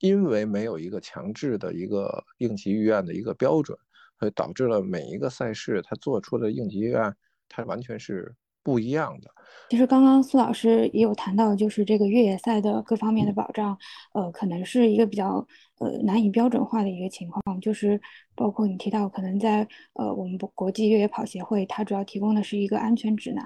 [0.00, 3.78] 因为没有一个强制的一个应急预案的一个标准，
[4.18, 7.16] 所以导致了每一个赛事它做出的应急预案，
[7.48, 8.34] 它完全是
[8.70, 9.28] 不一样的。
[9.68, 13.76] 其实刚刚苏老师也有谈到，就是这个越野赛的各方面的保障，
[14.14, 15.46] 呃，可能是一个比较
[15.78, 18.00] 呃难以标准化的一个情况，就是
[18.34, 23.44] 包括你提到，可能在呃我们国际越野跑协会，它主要提供的是一个安全指南。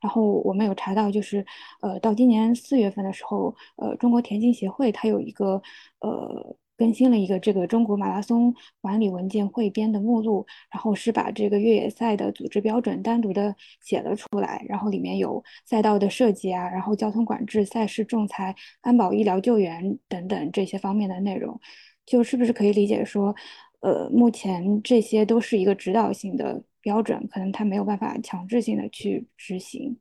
[0.00, 1.44] 然后我们有查到，就是
[1.82, 5.60] 呃到今年四月份的时候，呃中国田径协会它有一个
[6.00, 6.56] 呃。
[6.76, 21.58] 更新了一个这个中国马拉松管理文件汇编的目录，然后是把这个越野赛的组织标准单独的写了出来，然后里面有赛道的设计啊，然后交通管制、赛事仲裁、安保、医疗救援等等这些方面的内容，
[22.04, 23.34] 就是不是可以理解说，
[23.80, 29.98] 呃，目前这些都是一个指导性的标准，可能它没有办法强制性的去执行。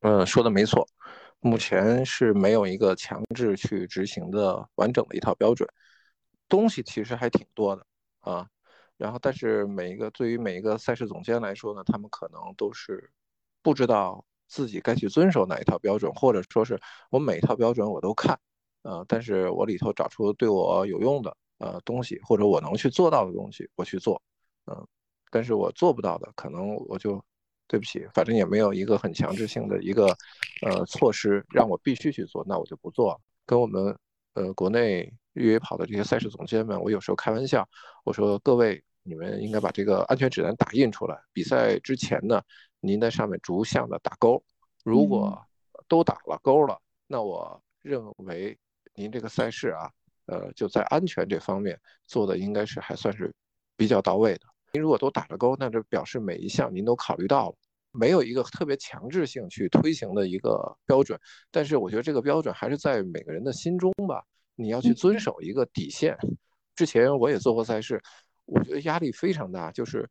[0.00, 0.86] 嗯，说的没错，
[1.40, 5.68] 目前是没有一个强制去执行的完整的一套标准。
[6.48, 7.86] 东西其实还挺多的
[8.20, 8.48] 啊，
[8.96, 13.10] 然后但是每一个对于每一个赛事总监来说呢，他们可能都是
[13.62, 16.80] 不知道自己该去遵守哪一套标准，或者说是
[17.10, 18.38] 我每一套标准我都看，
[18.82, 24.20] 呃，但是我里头找出对我有用的呃东西，或者我能去做到的东西，我去做，
[24.66, 24.86] 嗯，
[25.30, 27.22] 但是我做不到的，可能我就
[27.66, 30.06] 对不起，反正也没有一个很强制性的一个
[30.62, 33.96] 呃措施让我必须去做，那我就不做，跟我们
[34.34, 35.12] 呃国内。
[35.38, 37.66] 越野跑的这些赛事总监们，我有时候开玩笑，
[38.04, 41.18] 我说各位，你们应该把这个安全指南打印出来。
[41.32, 42.42] 比赛之前呢，
[42.80, 44.42] 您在上面逐项的打勾，
[44.84, 45.40] 如果
[45.86, 48.58] 都打了勾了，那我认为
[48.94, 49.90] 您这个赛事啊，
[50.26, 53.32] 呃，就在安全这方面做的应该是还算是
[53.76, 54.40] 比较到位的。
[54.72, 57.56] 您如果都打了勾，那就表示每一项您都考虑到了，
[57.92, 61.18] 没有一个特别强制性去推行的一个标准。
[61.50, 64.22] 但是我觉得这个标准还是在每个人的心中吧。
[64.58, 66.18] 你要去遵守一个底线。
[66.74, 68.02] 之前我也做过赛事，
[68.44, 69.70] 我觉得压力非常大。
[69.70, 70.08] 就是，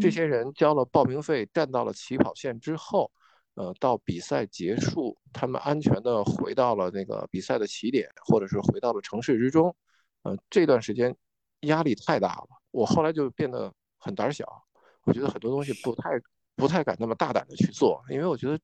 [0.00, 3.10] 这些人交了报名费，站到了起跑线之后，
[3.54, 9.74] 呃，到比赛结束，他们安全的回到了那个比赛的起点，或者是回到了城市之中。
[10.22, 11.14] 呃，这段时间
[11.60, 14.44] 压力太大了，我后来就变得很胆小。
[15.04, 16.10] 我觉得很多东西不太
[16.56, 18.58] 不太敢那么大胆的去做，因为我觉得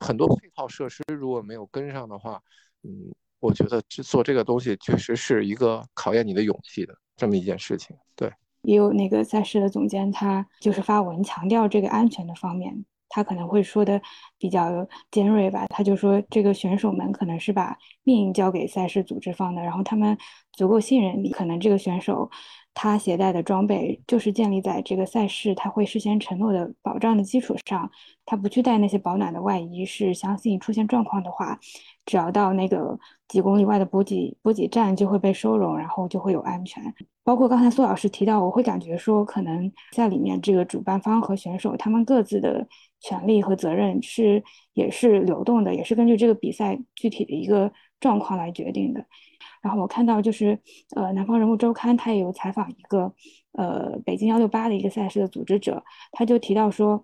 [0.00, 2.42] 很多配套设施如果没有跟上的话，
[2.82, 3.14] 嗯。
[3.44, 7.94] 我觉得做这个东西确实是一个考验你的勇气的这么一件事情。
[8.16, 14.00] 对，也有那个赛事的总监，他就是发文强调这个安全的方面，他可能会说的
[14.38, 15.66] 比较尖锐吧。
[15.68, 20.16] 他就说，这个选手们可能是把命交给赛事组织方的，然后他们
[20.52, 22.30] 足够信任你，可能这个选手。
[22.74, 27.88] 他携带的装备就是建立在这个赛事他会事先承诺的保障的基础上，
[28.26, 31.58] 他不去带那些保暖的外衣，是相信出现状况的话，
[32.04, 36.82] 只要到那个几公里外的补给补给站就会被收容，然后就会有安全。
[37.22, 42.66] 包括刚才苏老师提到，我会感觉说，可能在里面这个主办方和选手他们各自的
[43.00, 44.42] 权利和责任是
[44.74, 49.06] 也是流动的，也是根据这个比赛具体的一个状况来决定的。
[49.64, 50.58] 然后我看到就是，
[50.94, 53.10] 呃，南方人物周刊他也有采访一个，
[53.52, 57.02] 呃，北京幺六八的一个赛事的组织者，他就提到说，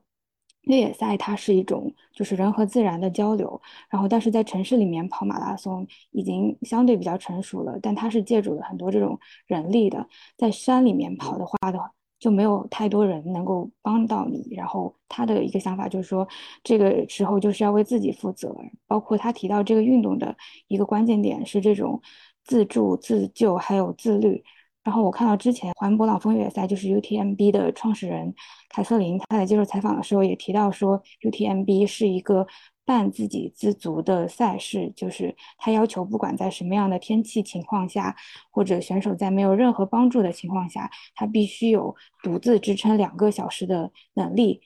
[0.65, 14.47] 越野赛它是一种就是人和自然的交流，然后但是在城市里面跑马拉松已经相对比较成熟了，但它是借助了很多这种人力的，在山里面跑的话的话就没有太多人能够帮到你。
[14.55, 16.29] 然后他的一个想法就是说，
[16.63, 18.55] 这个时候就是要为自己负责。
[18.87, 20.37] 包括他提到这个运动的
[20.69, 22.03] 一个关键点是这种
[22.51, 24.43] 自助、自救还有自律。
[24.83, 28.35] 然后我看到之前环勃朗峰越野赛就是 UTMB 的创始人
[28.71, 32.45] 凯瑟琳，她在接受采访的时候也提到说，UTMB 是一个
[32.85, 38.17] 半自给自足的赛事，就是他要求不管在什么样的天气情况下，
[38.51, 44.61] 或者选手在没有任何帮助的情况下，他必须有独自支撑两个小时的能力。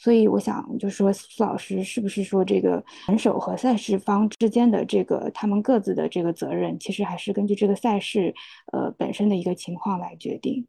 [0.00, 8.32] 所以我想，就说苏老师是不是说这个选手和赛事方之间的这个他们各自的这个责任，其实还是根据这个赛事
[8.72, 10.64] 呃本身的一个情况来决定。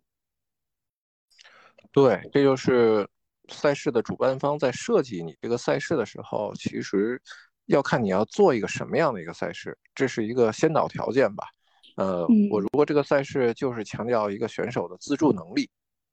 [1.92, 3.08] 对，这就是
[3.50, 7.22] 赛事的主办方在设计你这个赛事的时候，其实
[7.68, 11.46] 要看你要做一个什么样的一个赛事，这是一个先导条件吧。
[11.98, 15.70] 呃，我如果这个赛事就是强调一个选手的自助能力。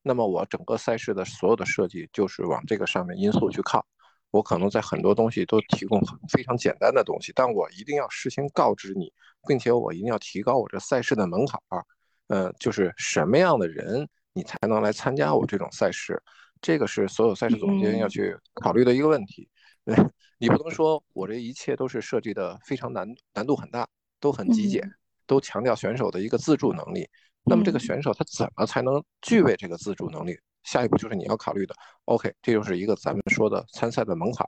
[0.08, 3.84] 那么我整个赛事的所有的设计就是往这个上面因素去靠，
[4.30, 9.12] 我可能在很多东西都提供非常简单的东西，但我一定要事先告知你，
[9.48, 11.84] 并且我一定要提高我这赛事的门槛儿，
[12.28, 16.22] 呃，就是什么样的人你才能来参加我这种赛事，
[16.60, 19.48] 这个是所有赛事总监要去考虑的一个问题。
[20.38, 23.88] 你不能说我这一切都是设计的非常难难度很大，
[24.20, 24.88] 都很极简，
[25.26, 27.08] 都强调选手的一个自助能力。
[27.48, 30.36] 那么这个选手他怎么才能具备这个自主能力？
[30.64, 31.74] 下一步就是你要考虑的。
[32.06, 34.44] OK，这就是一个咱们说的参赛的门槛，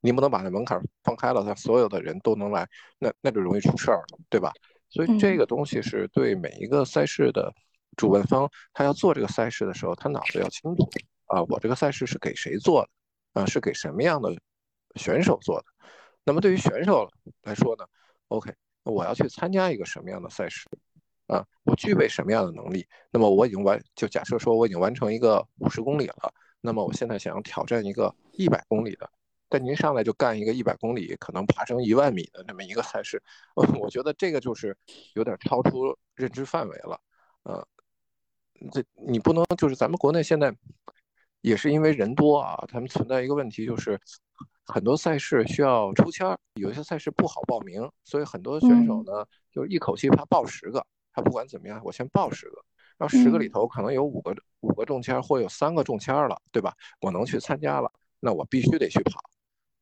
[0.00, 4.52] 你不能把那门槛放开了，他所有的人都能来，那那就容易出事儿了，对吧？
[4.90, 7.50] 所以这个东西是对每一个赛事的
[7.96, 10.86] 主办方，他要做这个赛事的时候，他脑子要清楚
[11.24, 13.46] 啊，我这个赛事是给谁做的啊？
[13.46, 14.30] 是给什么样的
[14.96, 15.64] 选手做的？
[16.24, 17.08] 那么对于选手
[17.44, 17.84] 来说呢
[18.28, 20.68] ？OK，我要去参加一个什么样的赛事？
[21.32, 22.86] 啊，我具备什么样的能力？
[23.10, 29.10] 那么我已经完，就假设说我已经完成一个五十公里了，那么我现在想要挑战一个一百公里的，
[29.48, 33.22] 但您上来就干一个一百公里，可能爬升一万米的这么一个赛事，
[33.54, 34.76] 我觉得这个就是
[35.14, 37.00] 有点超出认知范围了。
[37.44, 37.66] 呃，
[38.70, 40.54] 这你不能就是咱们国内现在
[41.40, 43.98] 也是因为人多啊，他们存在一个问题，就是
[44.66, 50.86] 很多赛事需要抽签儿，有些赛事不好报名，所以很多选手呢就一口气他报十个。
[51.12, 52.64] 他不管怎么样，我先报十个，
[52.96, 56.74] 然后十个里头可能有五个五个中签，或有三个中签了，对吧？
[57.00, 59.20] 我能去参加了，那我必须得去跑。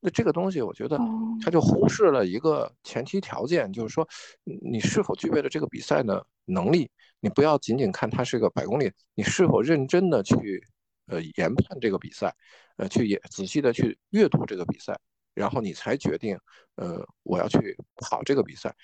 [0.00, 0.98] 那这个东西，我觉得
[1.42, 4.08] 他就忽视了一个前提条件，就是说
[4.44, 6.90] 你是否具备了这个比赛的能力。
[7.20, 10.66] 你不要仅仅看它是个百公里，你是否认真的去
[11.06, 12.34] 呃研判这个比赛，
[12.76, 14.98] 呃去也仔细的去阅读这个比赛，
[15.34, 16.38] 然后你才决定
[16.76, 18.74] 呃我要去跑这个比赛。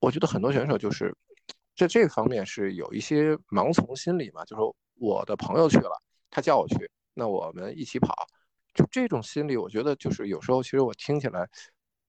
[0.00, 1.16] 我觉得很多选手就是。
[1.74, 4.62] 在这方面是有一些盲从心理嘛，就是
[4.94, 8.14] 我的朋友去了，他叫我去，那我们一起跑，
[8.74, 11.48] 就这种心理，我觉得就是有时候其实我听起来，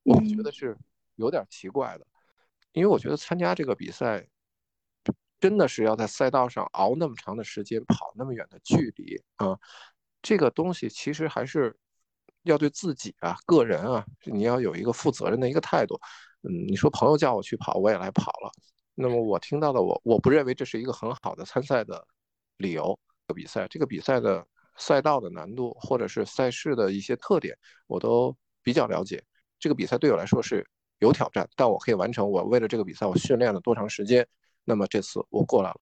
[0.03, 0.77] 我觉得是
[1.15, 2.05] 有点奇怪的，
[2.73, 4.27] 因为我觉得参加这个比赛，
[5.39, 9.57] 真的是要在赛道上熬那么长的时间，跑那么远的距离啊，
[10.21, 11.75] 这个东西其实还是
[12.43, 15.99] 要对自己啊、个人啊，你要有一个负责任的一个态度。
[16.41, 18.51] 嗯，你说朋友叫我去跑，我也来跑了。
[18.95, 22.05] 那么我听到的，我我不认为这是一个很好的参赛的
[22.57, 22.97] 理由。
[23.33, 29.23] 比赛这个比赛的赛道的难度，或者是赛事的一些特点，我都比较了解。
[29.57, 30.63] 这个比赛对我来说是
[30.99, 32.29] 有挑战，但我可以完成。
[32.29, 34.27] 我为了这个比赛，我训练了多长时间？
[34.65, 35.77] 那么这次我过来了。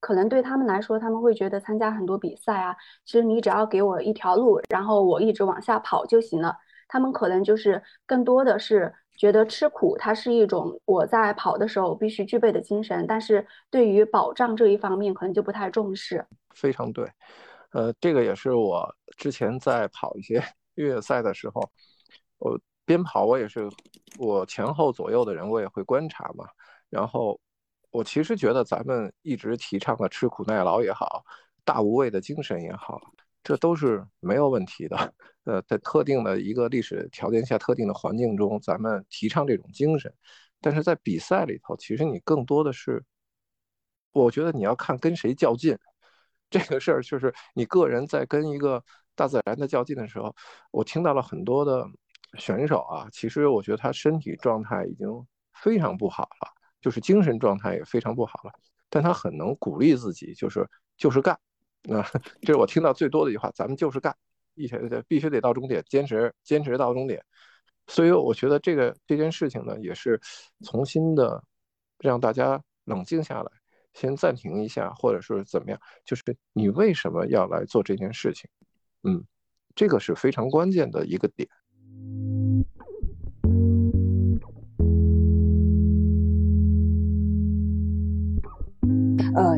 [0.00, 6.56] 可能对他们来说，他们会觉得参加很多比赛啊，其实你只要给我一条路，然后我一直往下跑就行了。
[6.88, 8.92] 他们可能就是更多的是。
[9.16, 16.24] 觉得吃苦，它是一种我在跑的时候必须具备的精神，但是对于保障这一方面，可能就不太重视。
[16.54, 17.10] 非常对，
[17.72, 20.42] 呃，这个也是我之前在跑一些
[20.76, 21.70] 越野赛的时候，
[22.38, 23.68] 我边跑我也是，
[24.18, 26.46] 我前后左右的人我也会观察嘛。
[26.88, 27.38] 然后
[27.90, 31.24] 我其实觉得咱们一直提倡的吃苦耐劳也好，
[31.64, 33.00] 大无畏的精神也好。
[33.46, 40.12] 这都是没有问题的，呃，在特定的一个历史条件下、特定的环境中，咱们提倡这种精神。
[40.60, 43.04] 但是在比赛里头，其实你更多的是，
[44.10, 45.78] 我觉得你要看跟谁较劲。
[46.50, 48.82] 这个事儿就是你个人在跟一个
[49.14, 50.34] 大自然的较劲的时候，
[50.72, 51.86] 我听到了很多的
[52.38, 55.06] 选手啊，其实我觉得他身体状态已经
[55.52, 58.50] 非常不好了，就是精神状态也非常不好了，
[58.90, 61.38] 但他很能鼓励自己，就是就是干。
[61.88, 62.02] 那
[62.42, 64.14] 这是我听到最多的一句话，咱们就是干，
[64.54, 67.24] 一天必须得到终点，坚持坚持到终点。
[67.86, 70.20] 所以我觉得这个这件事情呢，也是
[70.64, 71.40] 重新的
[71.98, 73.50] 让大家冷静下来，
[73.94, 75.80] 先暂停一下，或者是怎么样？
[76.04, 76.22] 就是
[76.52, 78.50] 你为什么要来做这件事情？
[79.04, 79.24] 嗯，
[79.76, 81.48] 这个是非常关键的一个点。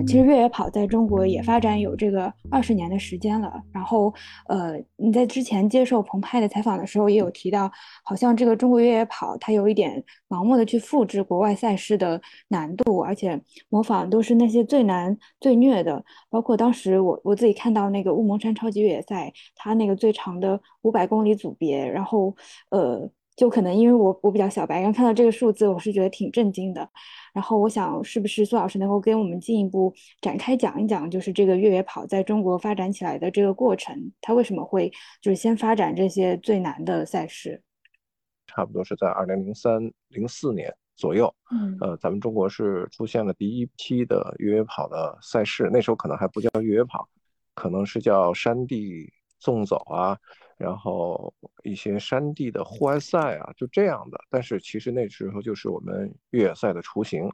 [0.08, 3.52] 其实越野跑在中国也发展有这个二十年的时间了。
[3.70, 4.12] 然后，
[4.48, 7.70] 呃，你在之前接受澎湃的采访的时候，也有提到，
[8.02, 13.38] 好像这个中国越野跑它有一点盲目的去复制国外赛事的难度，而且
[13.68, 16.02] 模仿都是那些最难最虐的。
[16.30, 22.34] 包括当时我我自己看到那个乌蒙山超级越野赛，它那个最长的五百公里组别，然后，
[22.70, 23.06] 呃。
[23.38, 26.90] 就可能因为我我比较小白，然后看到这个数字，我是觉得挺震惊的。
[27.32, 37.62] 然后我想，是不是苏老师能够跟我们进一步展开讲一讲，就是这个越野跑在中国发展起来的这个过程，它为什么会就是先发展这些最难的赛事？
[38.48, 47.08] 差不多是在二零零三零四年左右，嗯，呃，咱们中国是出现了第一批的越野跑的赛事，那时候可能还不叫越野跑，
[47.54, 50.18] 可能是叫山地纵走啊。
[50.58, 51.32] 然后
[51.62, 54.18] 一些山地的户外赛啊，就这样的。
[54.28, 57.30] 但是其实那时候就是我们越野赛的雏形。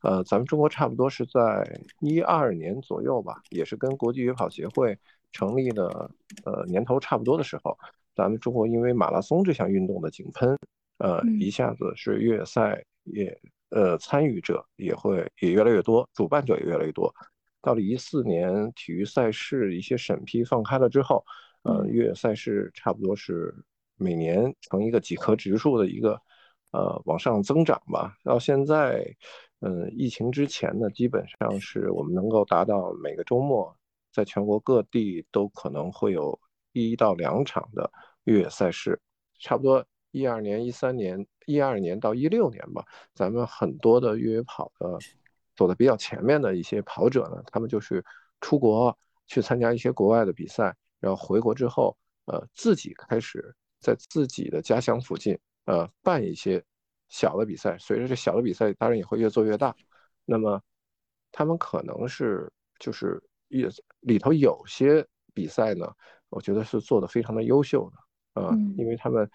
[0.00, 1.64] 呃，咱们中国差不多是在
[2.00, 4.98] 一二年左右吧，也是跟国际越野跑协会
[5.30, 6.10] 成立的
[6.44, 7.78] 呃年头差不多的时候，
[8.16, 10.58] 咱们中国因为马拉松这项运动的井喷，
[10.98, 17.14] 呃，一下子是越野赛也呃参与者也会也越来越多，主办者也越来越多。
[17.60, 21.24] 到了一四年，体育赛事一些审批放开了之后。
[21.62, 23.54] 呃，越野赛事差不多是
[23.96, 26.20] 每年呈一个几何指数的一个
[26.72, 28.16] 呃往上增长吧。
[28.24, 29.04] 到现在，
[29.60, 33.76] 嗯，疫情之前呢，基本上是我们能够达到每个周末
[34.12, 36.38] 在全国各地都可能会有
[36.72, 37.90] 一到两场的
[38.24, 39.00] 越野赛事。
[39.38, 42.84] 差不多一二年、一三年、一二年到一六年吧，
[43.14, 44.98] 咱们很多的越野跑的
[45.54, 48.04] 走的比较前面的一些跑者呢，他们就是
[48.40, 48.96] 出国
[49.26, 50.74] 去参加一些国外的比赛。
[51.02, 51.96] 然后回国之后，
[52.26, 56.64] 呃，自己开始在自己的家乡附近，呃，办一些
[57.08, 57.76] 小的比赛。
[57.76, 59.74] 随着这小的比赛，当然也会越做越大。
[60.24, 60.62] 那么，
[61.32, 62.48] 他们可能是
[62.78, 65.92] 就是也里头有些比赛呢，
[66.28, 69.28] 我觉得是做的非常的优秀的，呃，因为他们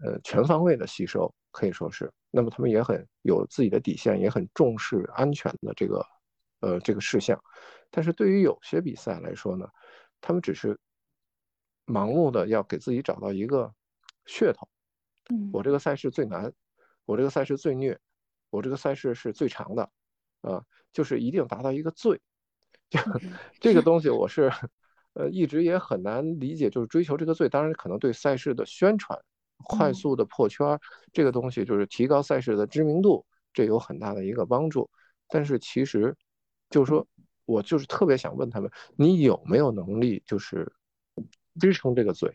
[0.00, 2.12] 呃全方位的吸收可以说是。
[2.32, 6.04] 那么他们也很有自己的底线，也很重视安全的这个
[6.58, 7.40] 呃这个事项。
[7.92, 9.68] 但是对于有些比赛来说呢，
[10.20, 10.76] 他们只是。
[11.86, 13.72] 盲目的要给自己找到一个
[14.26, 14.68] 噱头，
[15.52, 16.52] 我这个赛事最难，
[17.04, 17.98] 我这个赛事最虐，
[18.50, 19.90] 我这个赛事是最长的，
[20.42, 22.20] 啊，就是一定达到一个最，
[22.88, 23.00] 就
[23.60, 24.52] 这个 东西我是，
[25.14, 29.18] 呃，一直也很难理解，就是追求这个最，当然可能对赛事的宣传，
[29.64, 30.78] 快速的破圈，
[31.12, 34.88] 这个东西就是提高赛事的知名度，这有很大的一个帮助，
[35.28, 36.16] 但是其实，
[36.70, 37.06] 就是说
[37.44, 40.72] 我就是特别想问他们，你有没有能力，就是。
[41.60, 42.34] 支撑这个嘴，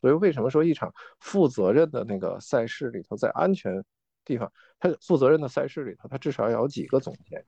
[0.00, 3.84] 所以为什么说一场负责任的那个赛事里头，在安全
[4.24, 7.44] 地方，他负责任的赛事里头，它至少要有几个总监，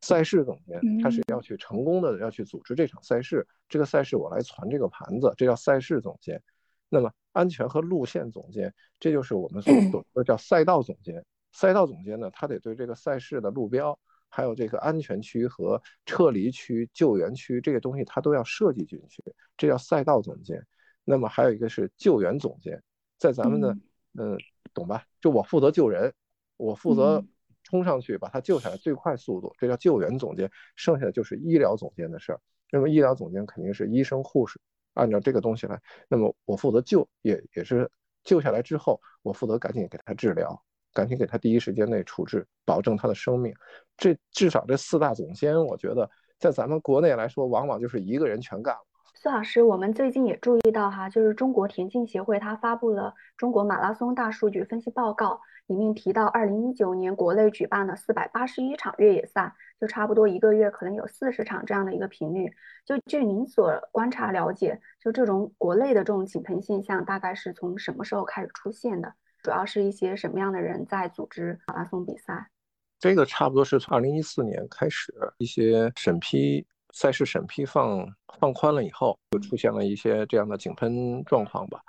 [0.00, 6.42] 赛事总监，他是要去成功的要去组织这场赛事，这个赛事我来传这个盘子，这叫赛事总监。
[6.88, 11.24] 那么安全和路线总监，这就是我们所 说的叫赛道总监。
[11.52, 13.98] 赛道总监呢，他得对这个赛事的路标。
[14.28, 19.22] 还有这个安全区和撤离区、救援区这个东西，它都要设计进去，
[19.56, 20.64] 这叫赛道总监。
[21.04, 22.82] 那么还有一个是救援总监，
[23.18, 23.76] 在咱们的，
[24.18, 24.36] 嗯，
[24.74, 25.04] 懂吧？
[25.20, 26.12] 就我负责救人，
[26.56, 27.24] 我负责
[27.64, 30.50] 冲上去把他救下来，最快速度，这叫救援总监。
[30.76, 32.40] 剩下的就是医疗总监的事儿。
[32.70, 34.60] 那么医疗总监肯定是医生、护士，
[34.92, 35.80] 按照这个东西来。
[36.08, 37.90] 那么我负责救，也也是
[38.22, 40.62] 救下来之后，我负责赶紧给他治疗。
[40.98, 43.54] 赶紧给他第一时间内处置，保证他的生命。
[43.96, 48.80] 这至少这四大总监，我觉得在咱们国内来说，往往就是一个人全干了。
[49.14, 62.50] 苏老师，我们最近也注意到哈，就是中国田径协会它发布了中国马拉松大数据分析报告，里面提到，二零一九年国内举办了四百八十一场越野赛，就差不多一个月可能有四十场这样的一个频率。
[62.84, 69.14] 就据您所观察了解，就这种国内的这种井喷现象，大概是从什么时候开始出现的？
[69.42, 72.50] 主要是一些什么样的人在组织马拉松比赛？
[72.98, 78.04] 这个差不多是从二零一四年开始，一些审批赛事审批放
[78.40, 81.80] 放宽了以后，就出现了一些这样的井喷状况吧。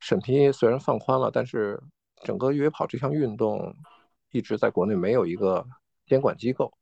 [0.00, 1.80] 审批虽然放宽了，但是
[2.24, 3.72] 整个越野跑这项运动
[4.32, 5.64] 一直在国内没有一个
[6.06, 6.72] 监管机构，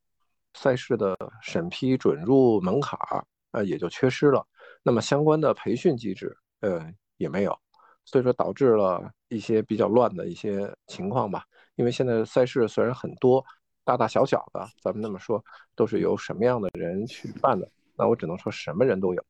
[0.54, 4.46] 赛事的审批准入门槛儿呃也就缺失了。
[4.82, 7.58] 那么相关的培训机制呃也没有。
[8.07, 11.44] 所以说导致了一些比较乱的一些情况吧。
[11.74, 13.44] 因为现在赛事虽然很多，
[13.84, 15.44] 大大小小的，咱们那么说，
[15.74, 17.68] 都是由什么样的人去办的？
[17.98, 19.22] 那我只能说什么人都有，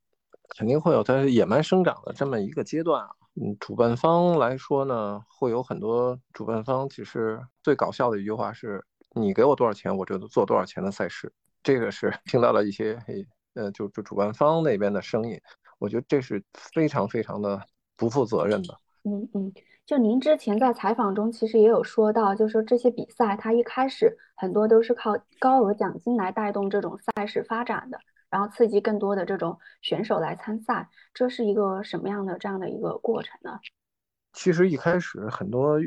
[0.57, 3.11] 肯定会有它野蛮生长的这么一个阶段啊。
[3.35, 8.83] 嗯，主办方来说呢，会有很多主办方，其实最搞笑的一句话是：
[9.15, 11.33] 你给我多少钱，我就做多少钱的赛事。
[11.63, 12.97] 这个是听到了一些，
[13.55, 15.39] 呃，就就主办方那边的声音，
[15.79, 17.61] 我觉得这是非常非常的
[17.97, 18.79] 不负责任的。
[19.05, 19.53] 嗯嗯。
[19.87, 33.61] 就您之前在采访中其实也有说到，就说这些比赛它一开始很多都是靠高额奖金来带动这种赛事发展的，然后刺激更多的这种选手来参赛，这是一个什么样的这样的一个过程呢？
[34.33, 35.79] 其实一开始很多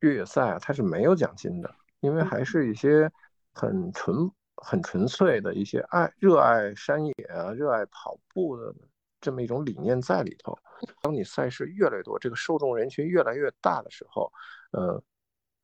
[0.00, 3.08] 越野赛啊，它是没有奖金的，因为还是一些
[3.52, 8.74] 很纯、很纯粹的一些爱、热爱山野啊、热爱跑步的。
[9.18, 10.56] 这么一种理念在里头。
[11.02, 14.32] 当你赛事越来越多，这个受众人群越来越大的时候，
[14.72, 15.02] 呃，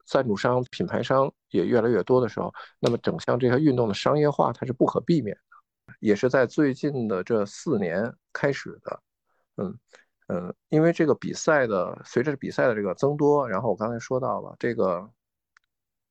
[0.05, 9.03] 赞助商、品牌商也越来越多的时候，那么整项这项运动的商业化它是不可避免的，也是在最近的这四年开始的。
[9.57, 9.79] 嗯
[10.29, 15.11] 嗯，因为这个比赛的随着比赛的这个增多，然后我刚才说到了这个，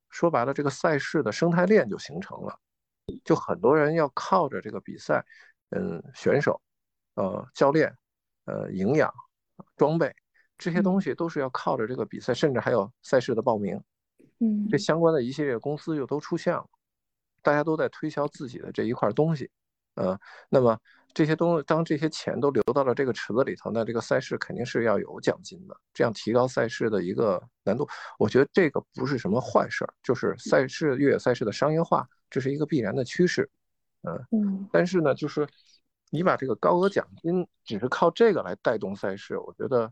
[0.10, 2.60] 说白了，这个赛事的生态链就形成了，
[3.24, 5.26] 就很多人要靠着这个比赛，
[5.70, 6.62] 嗯，选手。
[7.16, 7.93] 呃，教练，
[8.52, 9.10] 呃，营养、
[9.78, 10.14] 装备
[10.58, 13.82] 这些东西都是要靠着这个比赛，甚至还有赛事的报名，
[14.39, 16.66] 嗯，这相关的一系列公司又都出现了，
[17.41, 19.49] 大家都在推销自己的这一块东西，
[19.95, 20.78] 呃，那么
[21.14, 27.88] 这些东西，当这些钱都流到了这个池子里头，那这个赛事肯定是要有奖金的，这样提高赛事的一个难度。
[28.20, 33.49] 我觉得这个不是什么坏事儿，就是赛事越野赛事的商业化，这是一个必然的趋势，
[34.02, 35.47] 嗯嗯，但是呢，就是。
[36.12, 39.91] 你把这个高额奖金只是靠这个来带动赛事，我觉得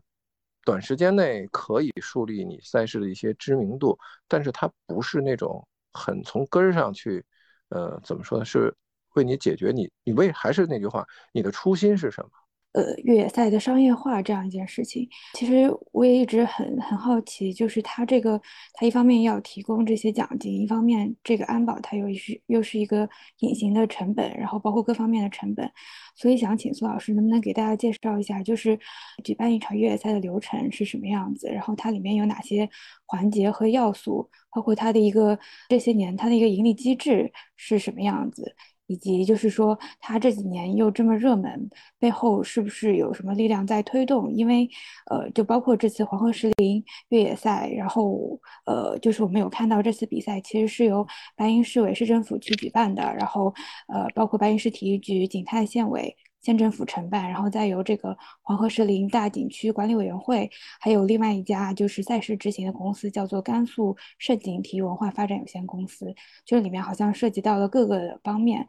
[0.64, 3.98] 短时间内可以树立你赛事的一些知名度，
[4.28, 7.24] 但是它不是那种很从根儿上去，
[7.70, 8.44] 呃，怎么说呢？
[8.44, 8.72] 是
[9.14, 12.30] 为你解决你，你为还是那句话，你的初心是什么？
[12.72, 18.40] 呃，越野赛的商业化这样一件事情，其实我也一直很很好奇，就是它这个，
[18.74, 23.08] 它一方面要提供这些奖金，一方面这个安保它又是又是一个
[23.40, 25.68] 隐形的成本，然后包括各方面的成本，
[26.14, 28.78] 所以想请苏老师能不能给大家介绍一下，就是
[29.24, 32.70] 举办一场越野赛的流程是什么样子，然后它里面有哪些
[33.04, 35.36] 环节和要素，包括它的一个
[35.68, 38.54] 这些年它的一个盈利机制是什么样子。
[38.90, 41.70] 以及就是说，它这几年又这么热门，
[42.00, 44.32] 背后是不是有什么力量在推动？
[44.32, 44.68] 因为，
[45.08, 48.36] 呃，就包括这次黄河石林越野赛，然后，
[48.66, 53.54] 呃，就是我们有看到这次比赛其实是由白银市委市政府去举办的，然后，
[53.86, 56.16] 呃，包括白银市体育局、景泰县委。
[56.40, 66.14] 县政府承办，然后再由这个黄河石林大景区管理委员会，还有另外一家就是赛事执行的公司，叫做甘肃盛景体育文化发展有限公司。
[66.44, 68.66] 这里面好像涉及到了各个方面。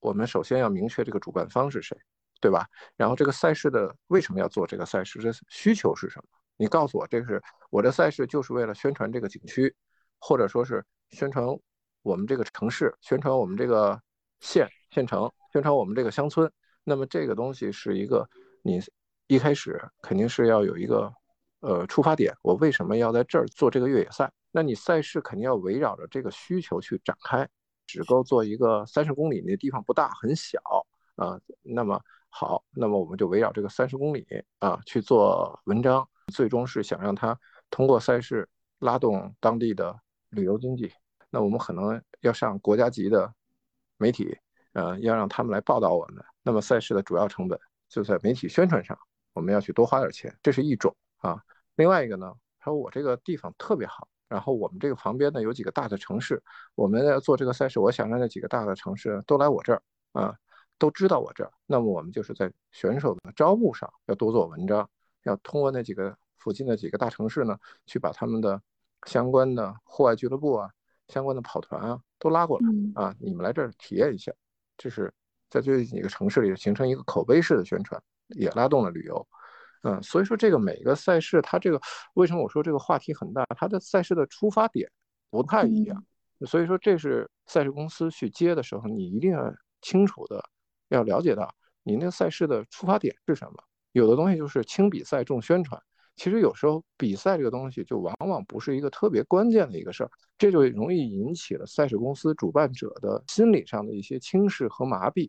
[0.00, 1.96] 我们首先要明确这个主办方是谁，
[2.40, 2.66] 对吧？
[2.96, 5.20] 然后这个赛事的为什么要做这个赛事？
[5.20, 6.24] 这需求是什么？
[6.56, 9.74] 你告诉我，这是我的赛事就是为了宣传这个景区，
[10.18, 11.46] 或者说是宣传
[12.02, 14.00] 我们这个城市，宣传我们这个
[14.40, 16.50] 县县城，宣传我们这个乡村。
[16.84, 18.28] 那么这个东西是一个，
[18.62, 18.80] 你
[19.26, 21.12] 一开始肯定是要有一个，
[21.60, 22.34] 呃，出发点。
[22.42, 24.32] 我为什么要在这儿做这个越野赛？
[24.50, 27.48] 那你赛事肯定要围绕着这个需求去展开。
[27.86, 30.60] 只够做一个三十公里，那地方不大，很小
[31.16, 31.36] 啊。
[31.60, 34.24] 那么好，那么我们就围绕这个三十公里
[34.60, 37.36] 啊去做文章，最终是想让它
[37.68, 40.92] 通过赛事拉动当地的旅游经济。
[41.30, 43.34] 那我们可能要上国家级的
[43.96, 44.38] 媒体，
[44.72, 46.24] 呃，要让他们来报道我们。
[46.42, 48.98] 那么赛事的主要成本就在媒体宣传上，
[49.32, 51.42] 我们要去多花点钱，这是一种啊。
[51.76, 56.42] 另外一个呢，他说我这个地方特别好，然后我们这个旁边呢有几个大的城市，
[56.74, 59.82] 我们要做这个赛事，我想让那几个大的城市都来我这儿
[60.12, 60.34] 啊，
[60.78, 61.52] 都知道我这儿。
[61.66, 64.88] 那么我们就是在选手的招募上要多做文章，
[65.24, 68.60] 要通过那几个附近的几个大城市呢，去把他们的
[69.06, 70.70] 相关的户外俱乐部啊、
[71.08, 72.66] 相关的跑团啊都拉过来
[73.02, 74.32] 啊，你们来这儿体验一下，
[74.76, 75.12] 这是。
[75.50, 79.26] 在这几个城市里形成一个口碑式的宣传，也拉动了旅游，
[79.82, 81.80] 嗯，所以说这个每个赛事它这个
[82.14, 83.44] 为什么我说这个话题很大？
[83.56, 84.90] 它的赛事的出发点
[85.30, 86.04] 不太一样，
[86.46, 90.42] 所以说这是赛事公司去接的时候，你一定要清楚的
[90.88, 93.54] 要了解到你那个赛事的出发点是什么。
[93.92, 95.82] 有的东西就是轻比赛重宣传，
[96.14, 105.28] 其实有时候比赛这个东西就往往不是一个特别关键的一个事儿，这就容易引起了赛事公司主办者的心理上的一些轻视和麻痹。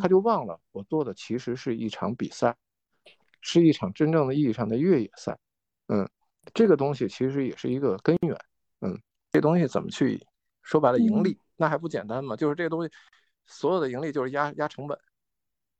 [0.00, 2.56] 他就忘了，我做的其实是一场比赛，
[3.40, 5.38] 是一场真正的意义上的越野赛。
[5.88, 6.08] 嗯，
[6.54, 8.36] 这个东西其实也是一个根源。
[8.80, 9.00] 嗯，
[9.30, 10.24] 这东西怎么去
[10.62, 12.36] 说白了，盈利那还不简单吗？
[12.36, 12.92] 就是这个东西，
[13.46, 14.98] 所有的盈利就是压压成本。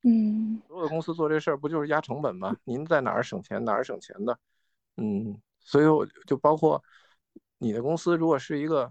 [0.02, 2.56] 嗯，所有的公司做这事儿不就是压成本吗？
[2.64, 4.38] 您在哪儿省钱哪儿省钱的，
[4.96, 6.82] 嗯，所以我就包括
[7.58, 8.90] 你的公司，如果是一个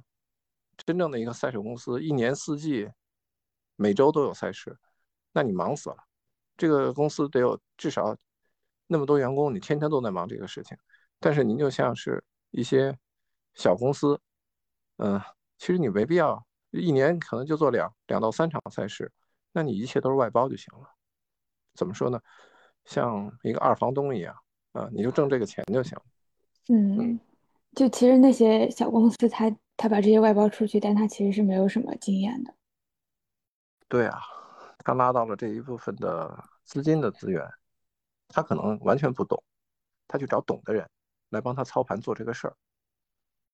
[0.77, 2.87] 真正的一个赛事公司，一年四季
[3.75, 4.77] 每周都有赛事，
[5.31, 5.97] 那你忙死了。
[6.57, 8.15] 这个公司得有至少
[8.87, 10.77] 那么多员工，你天天都在忙这个事情。
[11.19, 12.97] 但是您就像是一些
[13.53, 14.19] 小公司，
[14.97, 15.21] 嗯，
[15.57, 19.11] 其实你没必要一年可能就做两两到三场赛事，
[19.51, 20.89] 那你一切都是外包就行了。
[21.75, 22.19] 怎么说呢？
[22.85, 24.35] 像一个二房东一样
[24.71, 25.97] 啊，你就挣这个钱就行。
[26.69, 27.19] 嗯，
[27.75, 32.53] 就其实那些小公司，他他把这些外包出去，但他其实是没有什么经验的。
[33.87, 34.19] 对啊，
[34.79, 37.47] 他拉到了这一部分的资金的资源，
[38.27, 39.43] 他可能完全不懂，
[40.07, 40.89] 他去找懂的人
[41.29, 42.55] 来帮他操盘做这个事儿。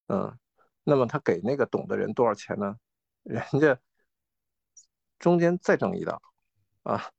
[0.08, 0.38] 嗯，
[0.84, 2.78] 那么他给那个懂的人多少钱呢？
[3.24, 3.78] 人家
[5.20, 6.22] 中间再挣一道
[6.84, 7.12] 啊。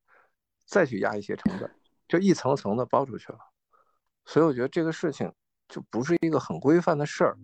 [0.69, 1.71] 再去压一些成本，
[2.09, 3.39] 就一层层的包出去了，
[4.25, 5.33] 所以我觉得这个事情
[5.69, 7.39] 就不是一个很规范的事儿。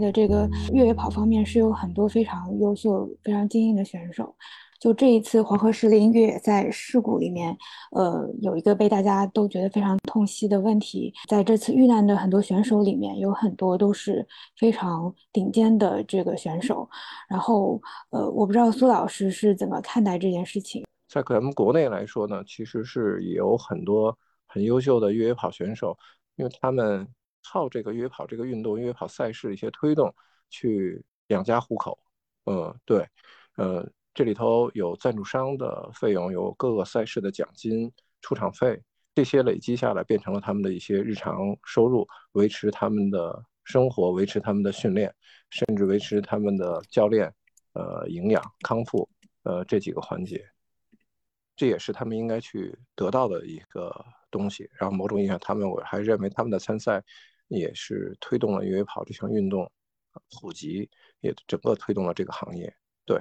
[0.00, 4.34] 的这个越野跑方面是有很多非常优秀、非常精英的选手。
[4.80, 7.54] 就这一次黄河石林越野赛事故里面，
[7.92, 14.26] 呃，有一个被大家都觉得非常痛惜的问题，在这次遇难的很多选手里面，有很多都是
[14.56, 16.88] 非常顶尖的这个选手。
[17.28, 17.78] 然后，
[18.08, 20.82] 呃，我不知道苏老师是怎么看待这件事情。
[21.06, 25.94] 在咱们国内来说呢，其实是有很多很优秀的越野跑选手，
[26.36, 27.06] 因为他们
[27.42, 30.14] 靠这个越野跑这个运动、越野跑赛事一些推动
[30.48, 31.98] 去养家糊口。
[32.44, 33.06] 嗯，对，
[33.56, 33.88] 呃。
[34.12, 38.82] 这里头有赞助商的费用，有各个赛事的奖金、出场费，
[39.14, 45.14] 这些累积下来变成了他们的一些日常收入，维持他们的生活，维持他们的训练，
[45.50, 47.32] 甚至维持他们的教练、
[47.72, 49.08] 呃营养康复，
[49.44, 50.44] 呃这几个环节，
[51.54, 54.68] 这也是他们应该去得到的一个东西。
[54.72, 57.02] 然后某种意义上，他们我还认为他们的参赛
[57.50, 59.70] 也是推动了越野跑这项运动
[60.40, 60.88] 普及，
[61.20, 62.72] 也整个推动了这个行业。
[63.04, 63.20] 对。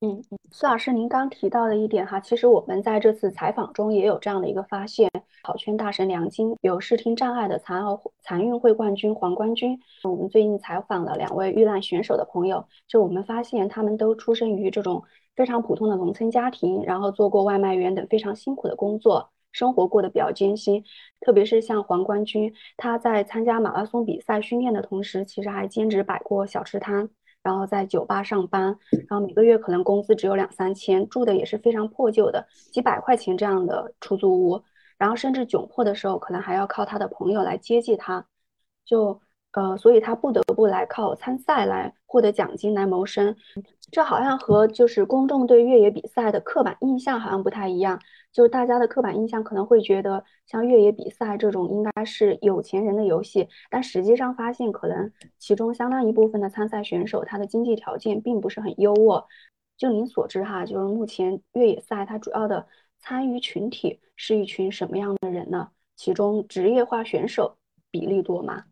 [0.00, 5.10] 嗯嗯，苏老师，您刚提到的一点哈，其实我们在这次采访中也有这样的一个发现：
[5.42, 9.76] 跑圈大神梁晶，有视听障碍的残奥残运会冠军黄冠军。
[10.04, 15.02] 我们最近采访了两位遇难选手的朋友，就我们发现他们都出生于这种
[15.34, 20.84] 非常普通的农村家庭，然后做过外卖员等非常辛苦的工作，生活过得比较艰辛。
[21.20, 27.08] 特别是像黄冠军，他在参加马拉松比赛训练的同时，其实还兼职摆过小吃摊。
[27.40, 28.76] 然后在酒吧上班，
[29.08, 34.62] 然后每个月可能工资只有两三千，住的也是非常破旧的几百块钱这样的出租屋，
[34.98, 38.26] 然后甚至窘迫的时候，可能还要靠他的朋友来接济他，
[38.84, 39.20] 就
[39.52, 43.34] 呃，所以他不得不来靠参赛来获得奖金来谋生。
[43.90, 47.98] 这好像和就是公众对越野比赛的刻板印象好像不太一样，
[48.32, 59.24] 就是大家的刻板印象可能会觉得像越野比赛这种应该是有钱人的游戏，但实际上发现可能其中相当一部分的参赛选手他的经济条件并不是很优渥。
[59.76, 62.66] 就您所知哈，就是目前越野赛它主要的
[62.98, 65.70] 参与群体是一群什么样的人呢？
[65.94, 67.56] 其中职业化选手
[67.90, 68.64] 比例多吗？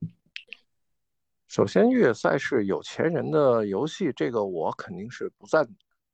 [1.46, 5.64] 首先，越野赛是有钱人的游戏，这个我肯定是不赞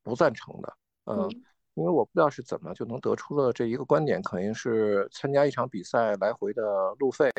[0.03, 0.77] 不赞成的。
[1.07, 1.29] 嗯，
[1.75, 6.63] 因为我不知道是怎么就能得出了这一个观点，肯定是参加一场比赛来回的
[6.99, 7.31] 路费，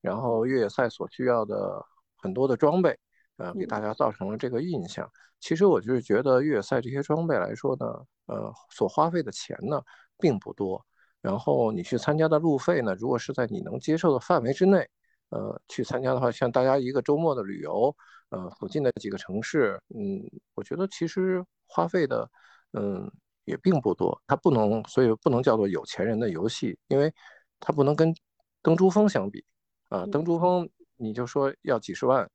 [0.00, 1.84] 然后越野赛所需要的
[2.16, 2.98] 很多的装备，
[3.36, 5.08] 呃，给大家造成了这个印象。
[5.40, 7.86] 其实我就是觉得越野赛这些装备来说呢，
[8.26, 9.82] 呃，所花费的钱呢
[10.18, 10.84] 并不多，
[11.20, 14.88] 然后你去参加的路费呢，如果是在你能接受的范围之内。
[15.34, 17.96] 呃，去参加的话，像大家一个周末的旅游，
[18.28, 20.20] 呃，附近的几个城市，嗯，
[20.54, 22.30] 我觉得其实花费的，
[22.74, 23.10] 嗯，
[23.44, 24.20] 也并不多。
[24.26, 27.12] 它不能，所以不能叫做有钱人的游戏，因为
[27.60, 28.14] 它不能跟
[28.62, 29.44] 登珠峰相比
[29.88, 30.04] 啊。
[30.06, 32.28] 登珠峰你就说要几十万，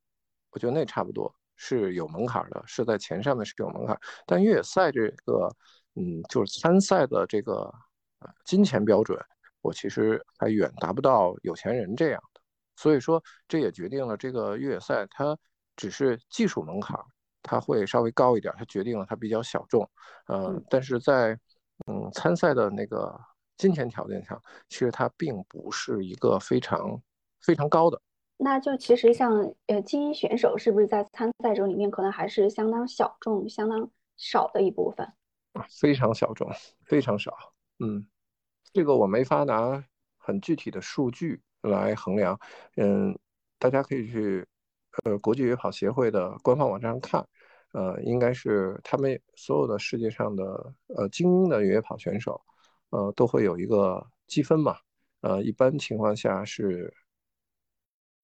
[0.51, 3.99] 我觉得那差不多是有门槛的，是在钱上面是有门槛。
[4.25, 5.49] 但越野赛这个，
[5.95, 7.73] 嗯，就是参赛的这个
[8.19, 9.19] 呃金钱标准，
[9.61, 12.41] 我其实还远达不到有钱人这样的。
[12.75, 15.35] 所以说，这也决定了这个越野赛它
[15.75, 16.95] 只是技术门槛，
[17.47, 19.89] 它会稍微高一点，它决定了它比较小众，
[20.27, 21.31] 呃，但是在
[21.87, 23.19] 嗯参赛的那个
[23.57, 24.39] 金钱条件下，
[24.69, 27.01] 其实它并不是一个非常
[27.41, 27.99] 非常高的。
[28.37, 35.11] 那就其实像呃精英选手，是不是在参赛者里面可能还是相当小众、相当少的一部分？
[35.79, 36.47] 非常小众，
[36.85, 37.33] 非常少，
[37.79, 38.05] 嗯。
[38.73, 39.83] 这个我没法拿
[40.17, 42.37] 很具体的数据来衡量。
[42.75, 43.17] 嗯，
[43.57, 44.45] 大家可以去
[45.03, 47.25] 呃国际越野跑协会的官方网站上看，
[47.73, 52.41] 呃，应该是他们所有的世界上的呃精英的越野跑选手，
[52.89, 54.77] 呃，都会有一个积分嘛。
[55.21, 56.93] 呃，一般情况下是，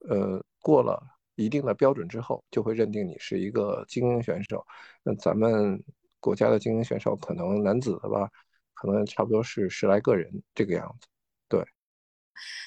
[0.09, 1.01] 呃，过了
[1.35, 4.65] 一定的标准之后，就会认定你是一个精英选手。
[5.03, 5.83] 那咱们
[6.19, 8.29] 国家的精英选手，可能男子的吧。
[8.75, 11.07] 可能差不多是十来个人这个样子，
[11.47, 11.63] 对。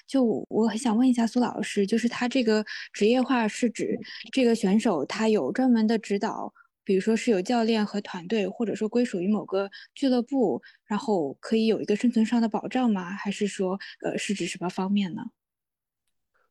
[0.07, 3.99] 就我很想问一下苏老师，就是他这个职业化是指
[4.33, 6.55] 这个选手他有专门的指导，
[6.87, 13.11] 比如说是有教练和团队，或者说归属于某个俱乐部，然后可以有一个生存上的保障吗？
[13.11, 15.25] 还是说，呃，是指什么方面呢？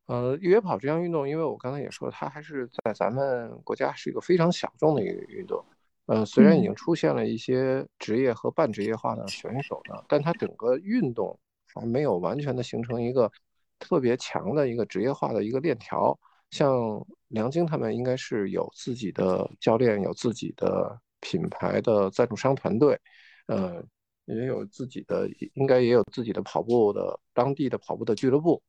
[0.08, 5.64] 呃，越野跑这项运动，因为我刚才也说，它还是在咱们国家是一个非常小众的一个运动。
[6.08, 11.40] 呃，虽然已经出现了一些职业和半职业化的选手呢，但它整个运动
[11.74, 13.32] 还没有完全的形成一个
[13.80, 16.20] 特别强的一个职业化的一个链条。
[16.52, 23.00] 像梁晶他们应该是有自己的教练，有自己的品牌的赞助商团队，
[23.48, 23.84] 呃，
[24.26, 28.62] 也有自己的，应该也有自己的跑步的当地的跑步的俱乐部。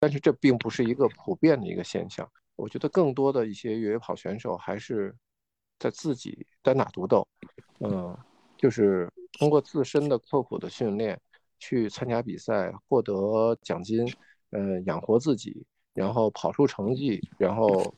[0.00, 2.30] 但是这并不是一个普遍的一个现象。
[2.56, 5.14] 我觉得更多的一些越野跑选手还是。
[5.76, 7.26] 在自己单打独斗，
[7.80, 8.16] 嗯，
[8.56, 11.20] 就是通过自身的刻苦的训练
[11.58, 14.06] 去参加比赛，获得奖金，
[14.50, 17.94] 嗯，养活自己，然后跑出成绩，然后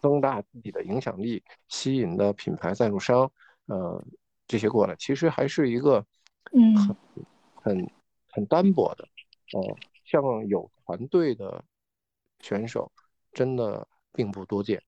[0.00, 3.30] 增大自己的影响力，吸引的品牌赞助商，
[3.66, 4.04] 呃，
[4.46, 6.04] 这些过来，其实还是一个，
[6.52, 6.96] 嗯，很
[7.54, 7.90] 很
[8.30, 9.08] 很单薄的，
[9.54, 11.64] 呃，像有团队的
[12.40, 12.92] 选手，
[13.32, 14.82] 真的并不多见。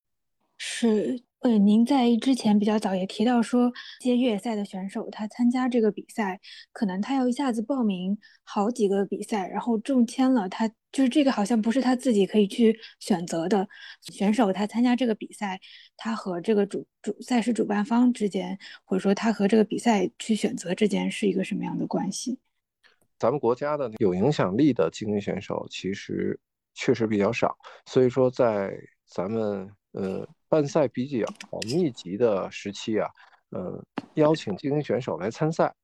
[0.58, 1.22] 是。
[1.42, 6.40] 嗯，您在之前比较早也提到说，一些越野赛的选手，他参加这个比赛，
[6.72, 13.68] 可能他要一下子报名好几个比赛，然后中签了，他就是这个好像不是他自己可以去选择的。
[14.02, 15.60] 选手他参加这个比赛，
[15.96, 22.38] 他和这个主主赛事主办方之间，或者说他和这个比赛去选择之间是一个什么样的关系？
[23.18, 26.38] 咱们国家的有影响力的精英选手其实
[26.72, 28.72] 确实比较少，所以说在
[29.06, 30.24] 咱们呃。
[30.52, 31.26] 办赛比较
[31.62, 33.08] 密集的时期啊，
[33.52, 33.82] 嗯，
[34.16, 35.74] 邀请精英选手来参赛，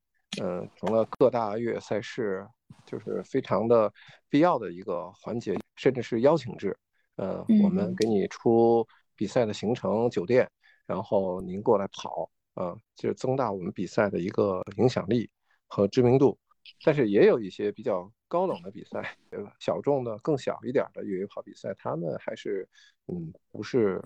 [0.42, 2.46] 嗯，成了各大越野赛事
[2.84, 3.90] 就是非常的
[4.28, 6.76] 必要的一个环节，甚至是邀请制。
[7.16, 10.46] 呃，我们给你出比赛的行程、酒店，
[10.84, 15.30] 然后您过来跑，啊，就是增大我们比赛的一个影响力
[15.66, 16.38] 和知名度。
[16.84, 19.16] 但是也有一些比较高冷的比赛，
[19.58, 22.68] 小众的、更小一点的越野跑比赛，他们还是，
[23.06, 24.02] 嗯，不是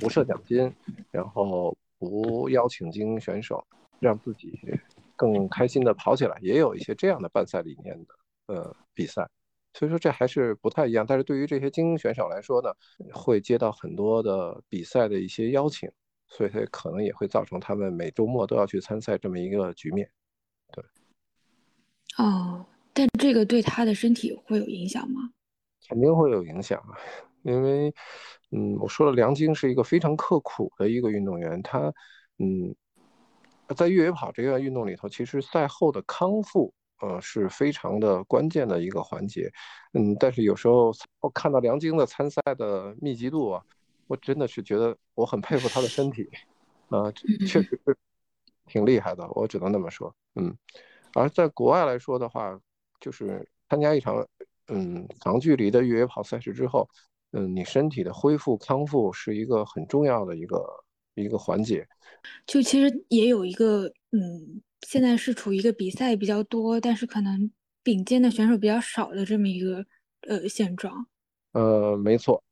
[0.00, 0.72] 不设奖金，
[1.10, 3.64] 然后不邀请精英选手，
[4.00, 4.58] 让自己
[5.16, 8.14] 更开心的跑起来，也有一些这样的办赛理念的，
[8.54, 9.28] 呃，比赛。
[9.74, 11.06] 所以说这还是不太一样。
[11.06, 12.70] 但是对于这些精英选手来说呢，
[13.10, 15.90] 会接到很多的比赛的一些邀请，
[16.26, 20.06] 所以它可能也会造成他们每周末都要去参赛这么一个局面。
[20.72, 20.84] 对
[22.18, 25.30] 哦，但这个对他的身体会有影响吗？
[25.88, 26.96] 肯定会有影响啊，
[27.42, 27.92] 因为，
[28.50, 31.92] 嗯，我说了，梁晶是一个非常刻苦的一个运动员，他，
[32.38, 32.74] 嗯，
[33.76, 39.50] 在越野跑这个运动里头，其实赛后的康复，呃，是非常的关键的一个环节，
[39.94, 43.62] 嗯，但是有时候我看到梁晶的参赛的密集度啊，
[44.06, 46.30] 我真的是觉得我很佩服他的身体，
[46.90, 47.10] 啊，
[47.46, 47.96] 确实是
[48.66, 50.56] 挺厉害的，我只能那么说，嗯。
[51.14, 52.58] 而在国外来说的话，
[53.00, 54.26] 就是参加一场
[54.68, 56.88] 嗯长距离的越野跑赛事之后，
[57.32, 60.64] 嗯，你身体的恢复康复是一个很重要的一个
[61.14, 61.86] 一个环节。
[62.46, 67.50] 就其实也有一个嗯，现在是处于一个比赛比较多，但是可能
[67.82, 69.84] 顶尖的选手比较少的这么一个
[70.28, 71.06] 呃现状。
[71.52, 72.42] 呃，没错。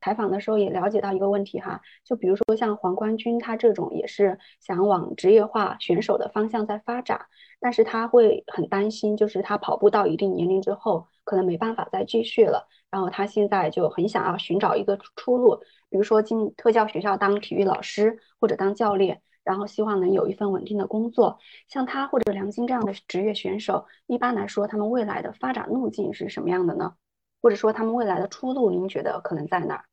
[0.00, 7.26] 采访的时候也了解到一个问题哈，就比如说像黄冠军他这种也是想往职业化选手的方向在发展，
[7.60, 12.68] 但是他会很担心，就是他跑步到一定年龄之后，可能没办法再继续了。
[12.90, 15.56] 然后他现在就很想要寻找一个出路，
[15.90, 21.38] 比如说进特教学校当体育老师或者当教练，然后希望能有一份稳定的工作。
[21.68, 26.94] 像他或者梁晶这样的职业选手，一般来说他们未来的发展路径是什么样的呢？
[27.40, 29.84] 或者说他们未来的出路，您觉得可能在哪儿？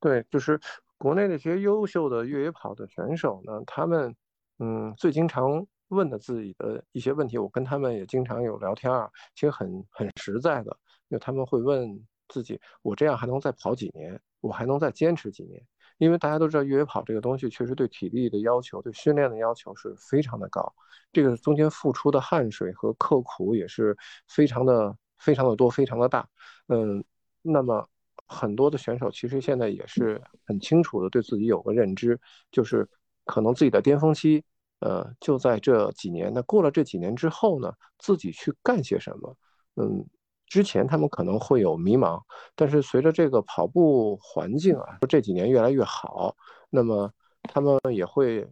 [0.00, 0.60] 对，就是
[0.98, 4.14] 国内那些优秀的越野跑的选手呢，他们
[4.58, 10.76] 嗯最经常问的自己的一些问题，我跟他们也经常有聊天啊，其实很很实在的，
[11.10, 14.20] 就他们会问自己，我这样还能再跑几年？
[14.40, 15.62] 我还能再坚持几年？
[15.98, 20.74] 因为大家都知道越野跑这个东西确实对体力的要求、对训练的要求是非常的高，
[21.12, 23.96] 这个中间付出的汗水和刻苦也是
[24.26, 26.28] 非常的、非常的多、非常的大。
[26.68, 27.02] 嗯，
[27.40, 27.88] 那么
[28.26, 32.18] 很多的选手其实现在也是很清楚的对自己有个认知，
[32.50, 32.88] 就是
[33.24, 34.42] 可能自己的巅峰期，
[34.80, 36.32] 呃，就在这几年。
[36.34, 39.36] 那过了这几年之后呢，自己去干些什么？
[39.76, 40.04] 嗯。
[40.52, 42.20] 之前他们可能会有迷茫，
[42.54, 46.36] 但是随着这个跑步环境啊，这几年越来越好，
[46.68, 47.10] 那么
[47.44, 48.46] 他们也会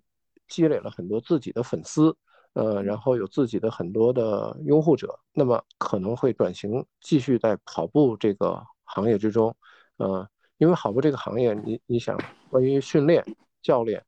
[0.48, 2.16] 积累了很多自己的粉丝，
[2.52, 9.54] 呃，然后有自己的很多的拥护者，那么可能会转型继续在跑步这个行业之中，
[9.96, 10.28] 呃，
[10.58, 12.18] 因为跑步这个行业，你你想
[12.50, 13.24] 关于训练、
[13.62, 14.04] 教练、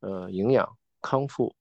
[0.00, 0.68] 呃，营养、
[1.00, 1.54] 康复，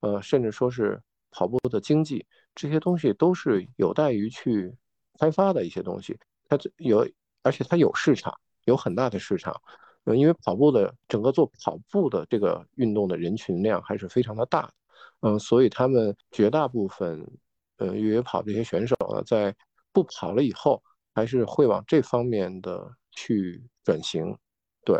[0.00, 4.76] 呃，甚至说是跑步的经济，这些东西都是有待于去。
[5.20, 6.18] 开发的一些东西，
[6.48, 7.06] 它有，
[7.42, 8.34] 而且它有市场，
[8.64, 9.54] 有很大的市场。
[10.04, 14.72] 嗯，因为跑步的整个做跑步的这个运动的人群量还是非常的大的。
[15.22, 17.26] 嗯，所以他们绝大部分，
[17.78, 19.52] 呃，越野跑这些选手呢，在
[19.92, 20.82] 不跑了以后，
[21.14, 24.36] 还是会往这方面的去转型。
[24.84, 24.98] 对，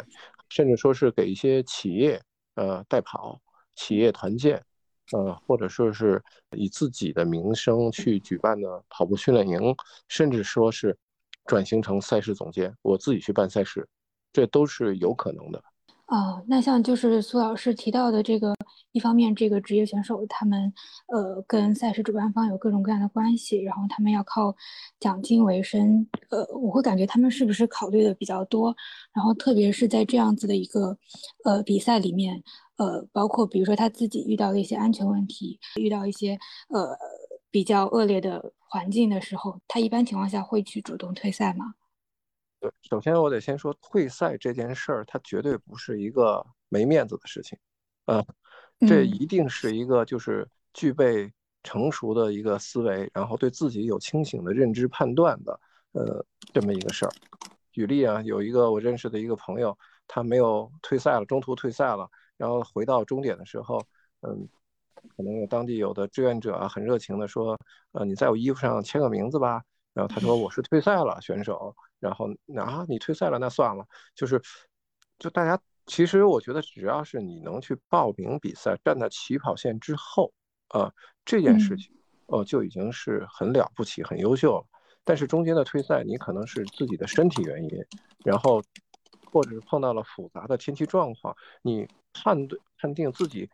[0.48, 2.20] 甚至说是给一些企业，
[2.54, 3.40] 呃，代跑，
[3.76, 4.64] 企业团建。
[5.10, 6.22] 呃，或者说是
[6.56, 9.60] 以自己的名声去举办的跑步训练营，
[10.08, 10.96] 甚至说是
[11.44, 13.86] 转型成赛事总监，我自己去办赛事，
[14.32, 15.62] 这都是有可能的。
[16.08, 18.54] 哦，那像就是苏老师提到的这个，
[18.92, 20.70] 一方面这个职业选手他们
[21.06, 24.54] 呃跟赛事主办方有各种各样的关系，然后他们要靠
[25.00, 28.76] 奖金为生，呃，我会感觉他们是不是考虑的比较多，
[29.14, 30.96] 然后特别是在这样子的一个
[31.44, 32.42] 呃比赛里面。
[32.76, 36.36] 呃，包括比如说他自己遇到的一些安全问题，遇到一些
[36.68, 36.96] 呃
[37.50, 41.74] 比较恶劣的环境的时候，他一般情况下会去主动退赛吗？
[42.62, 47.58] 对，首先我得先说退赛这件事儿，它绝对不是一个没面子的事情，
[48.06, 48.24] 呃，
[48.86, 51.28] 这一定是一个就是具备
[51.64, 55.58] 成熟的一个思维，然后对自己有清醒的认知判断的，
[55.90, 57.10] 呃，这么一个事儿。
[57.72, 62.08] 举例啊，有一个我认识的一个朋友，他没有退赛了，中途退赛了。
[62.36, 63.84] 然后回到终点的时候，
[64.20, 64.48] 嗯，
[65.16, 67.58] 可能有当地有的志愿者啊，很热情的说，
[67.90, 69.62] 呃，你在我衣服上签个名字吧。
[69.94, 72.28] 然后他说我是退赛了选手，然后
[72.58, 73.86] 啊，你退赛了，那算了。
[74.14, 74.42] 就是，
[75.18, 80.32] 就大家其实我觉得，只要是你能去报名比赛，站在起跑线之后，
[80.68, 80.92] 啊，
[81.24, 81.96] 这件事情，
[82.26, 84.66] 哦，就已经是很了不起、很优秀了。
[85.04, 87.70] 但是中间的退赛，你可能是自己的身体原因，
[88.24, 88.62] 然后。
[89.32, 93.48] 或者是碰到了复杂的天气状况，你判断判定自己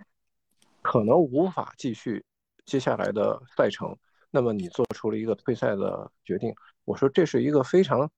[0.83, 2.25] 可能无法继续
[2.65, 3.97] 接下来的赛程，
[4.33, 6.53] 那么你做出了一个退赛的决定。
[6.85, 8.11] 我说这是一个非常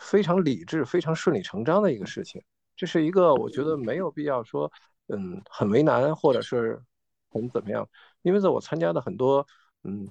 [0.00, 2.42] 非常理智、非常顺理成章的一个事情。
[2.74, 4.72] 这是一个我觉得没有必要说，
[5.08, 6.82] 嗯，很为难或者是
[7.30, 7.86] 很怎么样。
[8.22, 9.46] 因为在我参加的很多
[9.84, 10.08] 嗯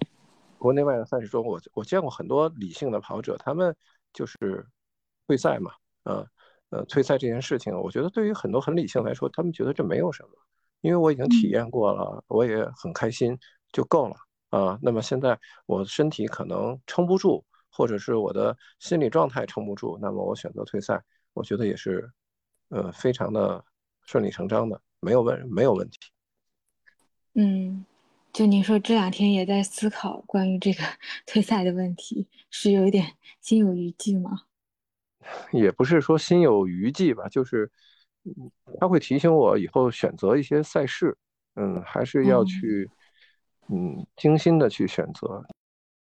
[0.58, 3.76] 国内外的赛事中，我我见过很多理性的跑者，他们
[4.14, 4.66] 就是
[5.28, 5.72] 退赛嘛。
[6.04, 6.26] 呃，
[6.70, 10.30] 呃，退赛这件事情，我觉得对于很多很理性来说，他们觉得这没有什么，
[10.82, 13.38] 因为我已经体验过了，我也很开心，
[13.72, 14.16] 就够了
[14.50, 14.78] 啊。
[14.82, 21.02] 那么现在我的身体可能撑不住，或者是我的心理状态撑不住，那么我选择退赛，
[21.34, 22.12] 我觉得也是，
[22.70, 23.64] 呃，非常的
[24.06, 25.98] 顺理成章的，没有问没有问题。
[27.36, 27.86] 嗯，
[28.34, 30.84] 就您说这两天也在思考关于这个
[31.26, 34.42] 退赛的问题，是有一点 心有余悸吗？
[35.52, 37.70] 也不是说心有余悸吧，就是，
[38.80, 41.16] 他会提醒我以后选择一些赛事，
[41.56, 42.90] 嗯，还是要去，
[43.68, 45.44] 嗯，精心的去选择，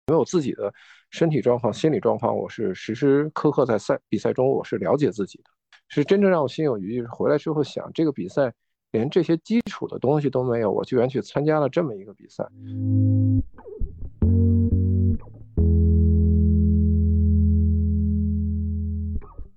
[0.09, 0.73] 因为我自己的
[1.11, 5.51] 身体状况、心理状况，我是时时刻刻在赛比赛中，我是了解自己的。
[5.89, 8.51] 是真正让我心有余悸，回来之后想，这个比赛
[8.91, 12.43] 连这些基础的东西都没有，我居然去参加了这么一个比赛。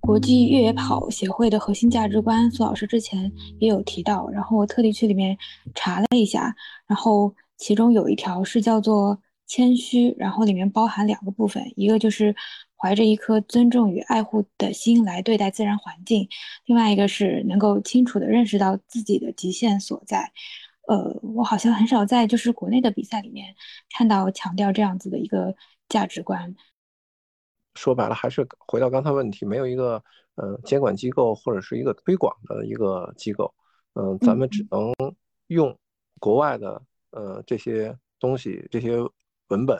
[0.02, 5.38] 国际越野跑协会的核心价值观，苏老师之前也有提到，然后我特地去里面
[5.74, 6.54] 查了一下，
[6.88, 9.18] 然后其中有一条是叫做
[9.52, 12.34] 谦虚，然后里面包含两个部分，一个就是
[12.78, 16.26] 怀着一颗尊重与爱护的心来对待自然环境，
[16.68, 20.32] 另外一个是能够清楚的认识到自己的极限所在。
[20.88, 23.54] 呃，我好像很少在就是国内的比赛里面
[23.90, 25.54] 看到强调这样子的一个
[25.90, 26.56] 价值观。
[27.76, 30.02] 说白了，还是回到刚才问题，没有一个
[30.36, 33.54] 呃监管机构或者是一个推广的一个机构，
[33.96, 34.94] 嗯，咱们只能
[35.48, 35.78] 用
[36.22, 38.98] 国外的呃这些东西、这些
[39.52, 39.78] 文本，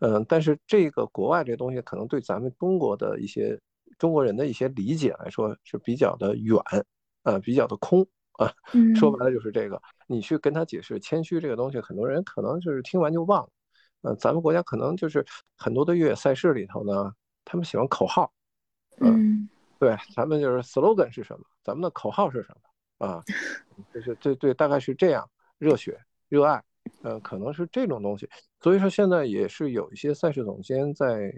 [0.00, 3.60] 嗯，但是这个国外这东西可能对咱们中国的一些
[3.98, 6.56] 中国人的一些理解来说是比较的远，
[7.24, 8.50] 呃，比较的空啊。
[8.94, 13.50] 说白了就是这个，你去跟他解释谦虚这个东西，很多人可能就是听完就忘了。
[14.02, 17.12] 呃，咱们国家可能就是很多的越野赛事里头呢，
[17.44, 18.32] 他们喜欢口号。
[19.00, 19.48] 嗯，
[19.78, 21.44] 对，咱们就是 slogan 是什么？
[21.64, 23.06] 咱们的口号是什么？
[23.06, 23.22] 啊，
[23.92, 26.62] 就是对对，大概是这样，热血、热爱，
[27.02, 28.28] 呃，可能是这种东西。
[28.60, 31.32] 所以说现在也是有一些赛事总监在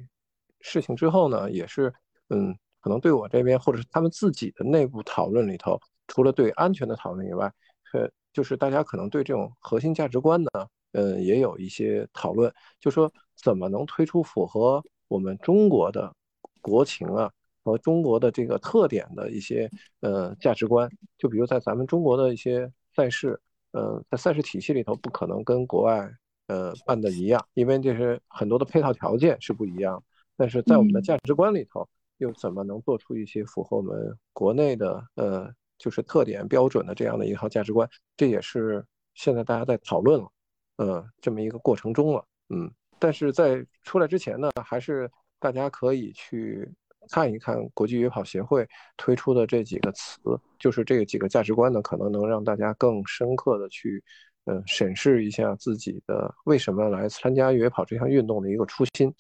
[0.61, 1.93] 事情之后呢，也是
[2.29, 5.79] 嗯，可能对我这边或者是他们自己的内部讨论里头，
[6.09, 7.53] 除了对安全的讨论以外，
[7.93, 10.51] 呃，就是大家可能对这种核心价值观呢，
[10.93, 16.15] 嗯，也有一些讨论，就说怎么能推出符合我们中国的
[16.61, 17.31] 国情啊。
[17.63, 19.71] 和中国的这个特点的一些
[20.01, 23.39] 呃价值观，就比如在咱们中国的一些赛事，
[23.73, 26.11] 呃，在赛事体系里头不可能跟国外
[26.49, 30.03] 呃办的一样，因为就是很多的配套条件是不一样。
[30.37, 35.49] 但是在我们的价值观里头，又怎么能做出一些符合我们国内的呃
[35.79, 37.89] 就是特点标准的这样的一套价值观？
[38.17, 40.29] 这也是现在大家在讨论了，
[40.77, 42.71] 呃，这么一个过程中了，嗯。
[42.99, 46.71] 但是在出来之前呢，还是大家可以去。
[47.11, 50.21] 看一看国际越野跑协会推出的这几个词，
[50.59, 54.03] 就是这几个价值观呢，可能能让大家更深刻的去，
[54.45, 59.13] 呃，审视一下自己的为什么来参加越野跑这项运动的一个初心。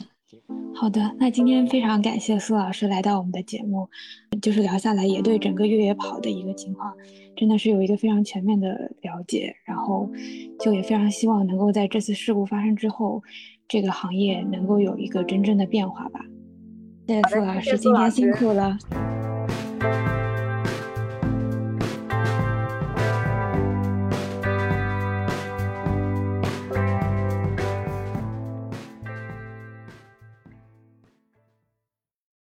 [0.72, 3.88] 好的，那今天非常感谢苏老师来到我们的节目，
[4.40, 6.94] 就是聊下来也对整个越野跑的一个情况，
[7.36, 8.68] 真的是有一个非常全面的
[9.02, 10.08] 了解，然后
[10.60, 13.20] 就也非常希望能够在这次事故发生之后，
[13.66, 16.24] 这个行业能够有一个真正的变化吧。
[17.10, 18.78] 谢谢傅老师，今天辛苦了。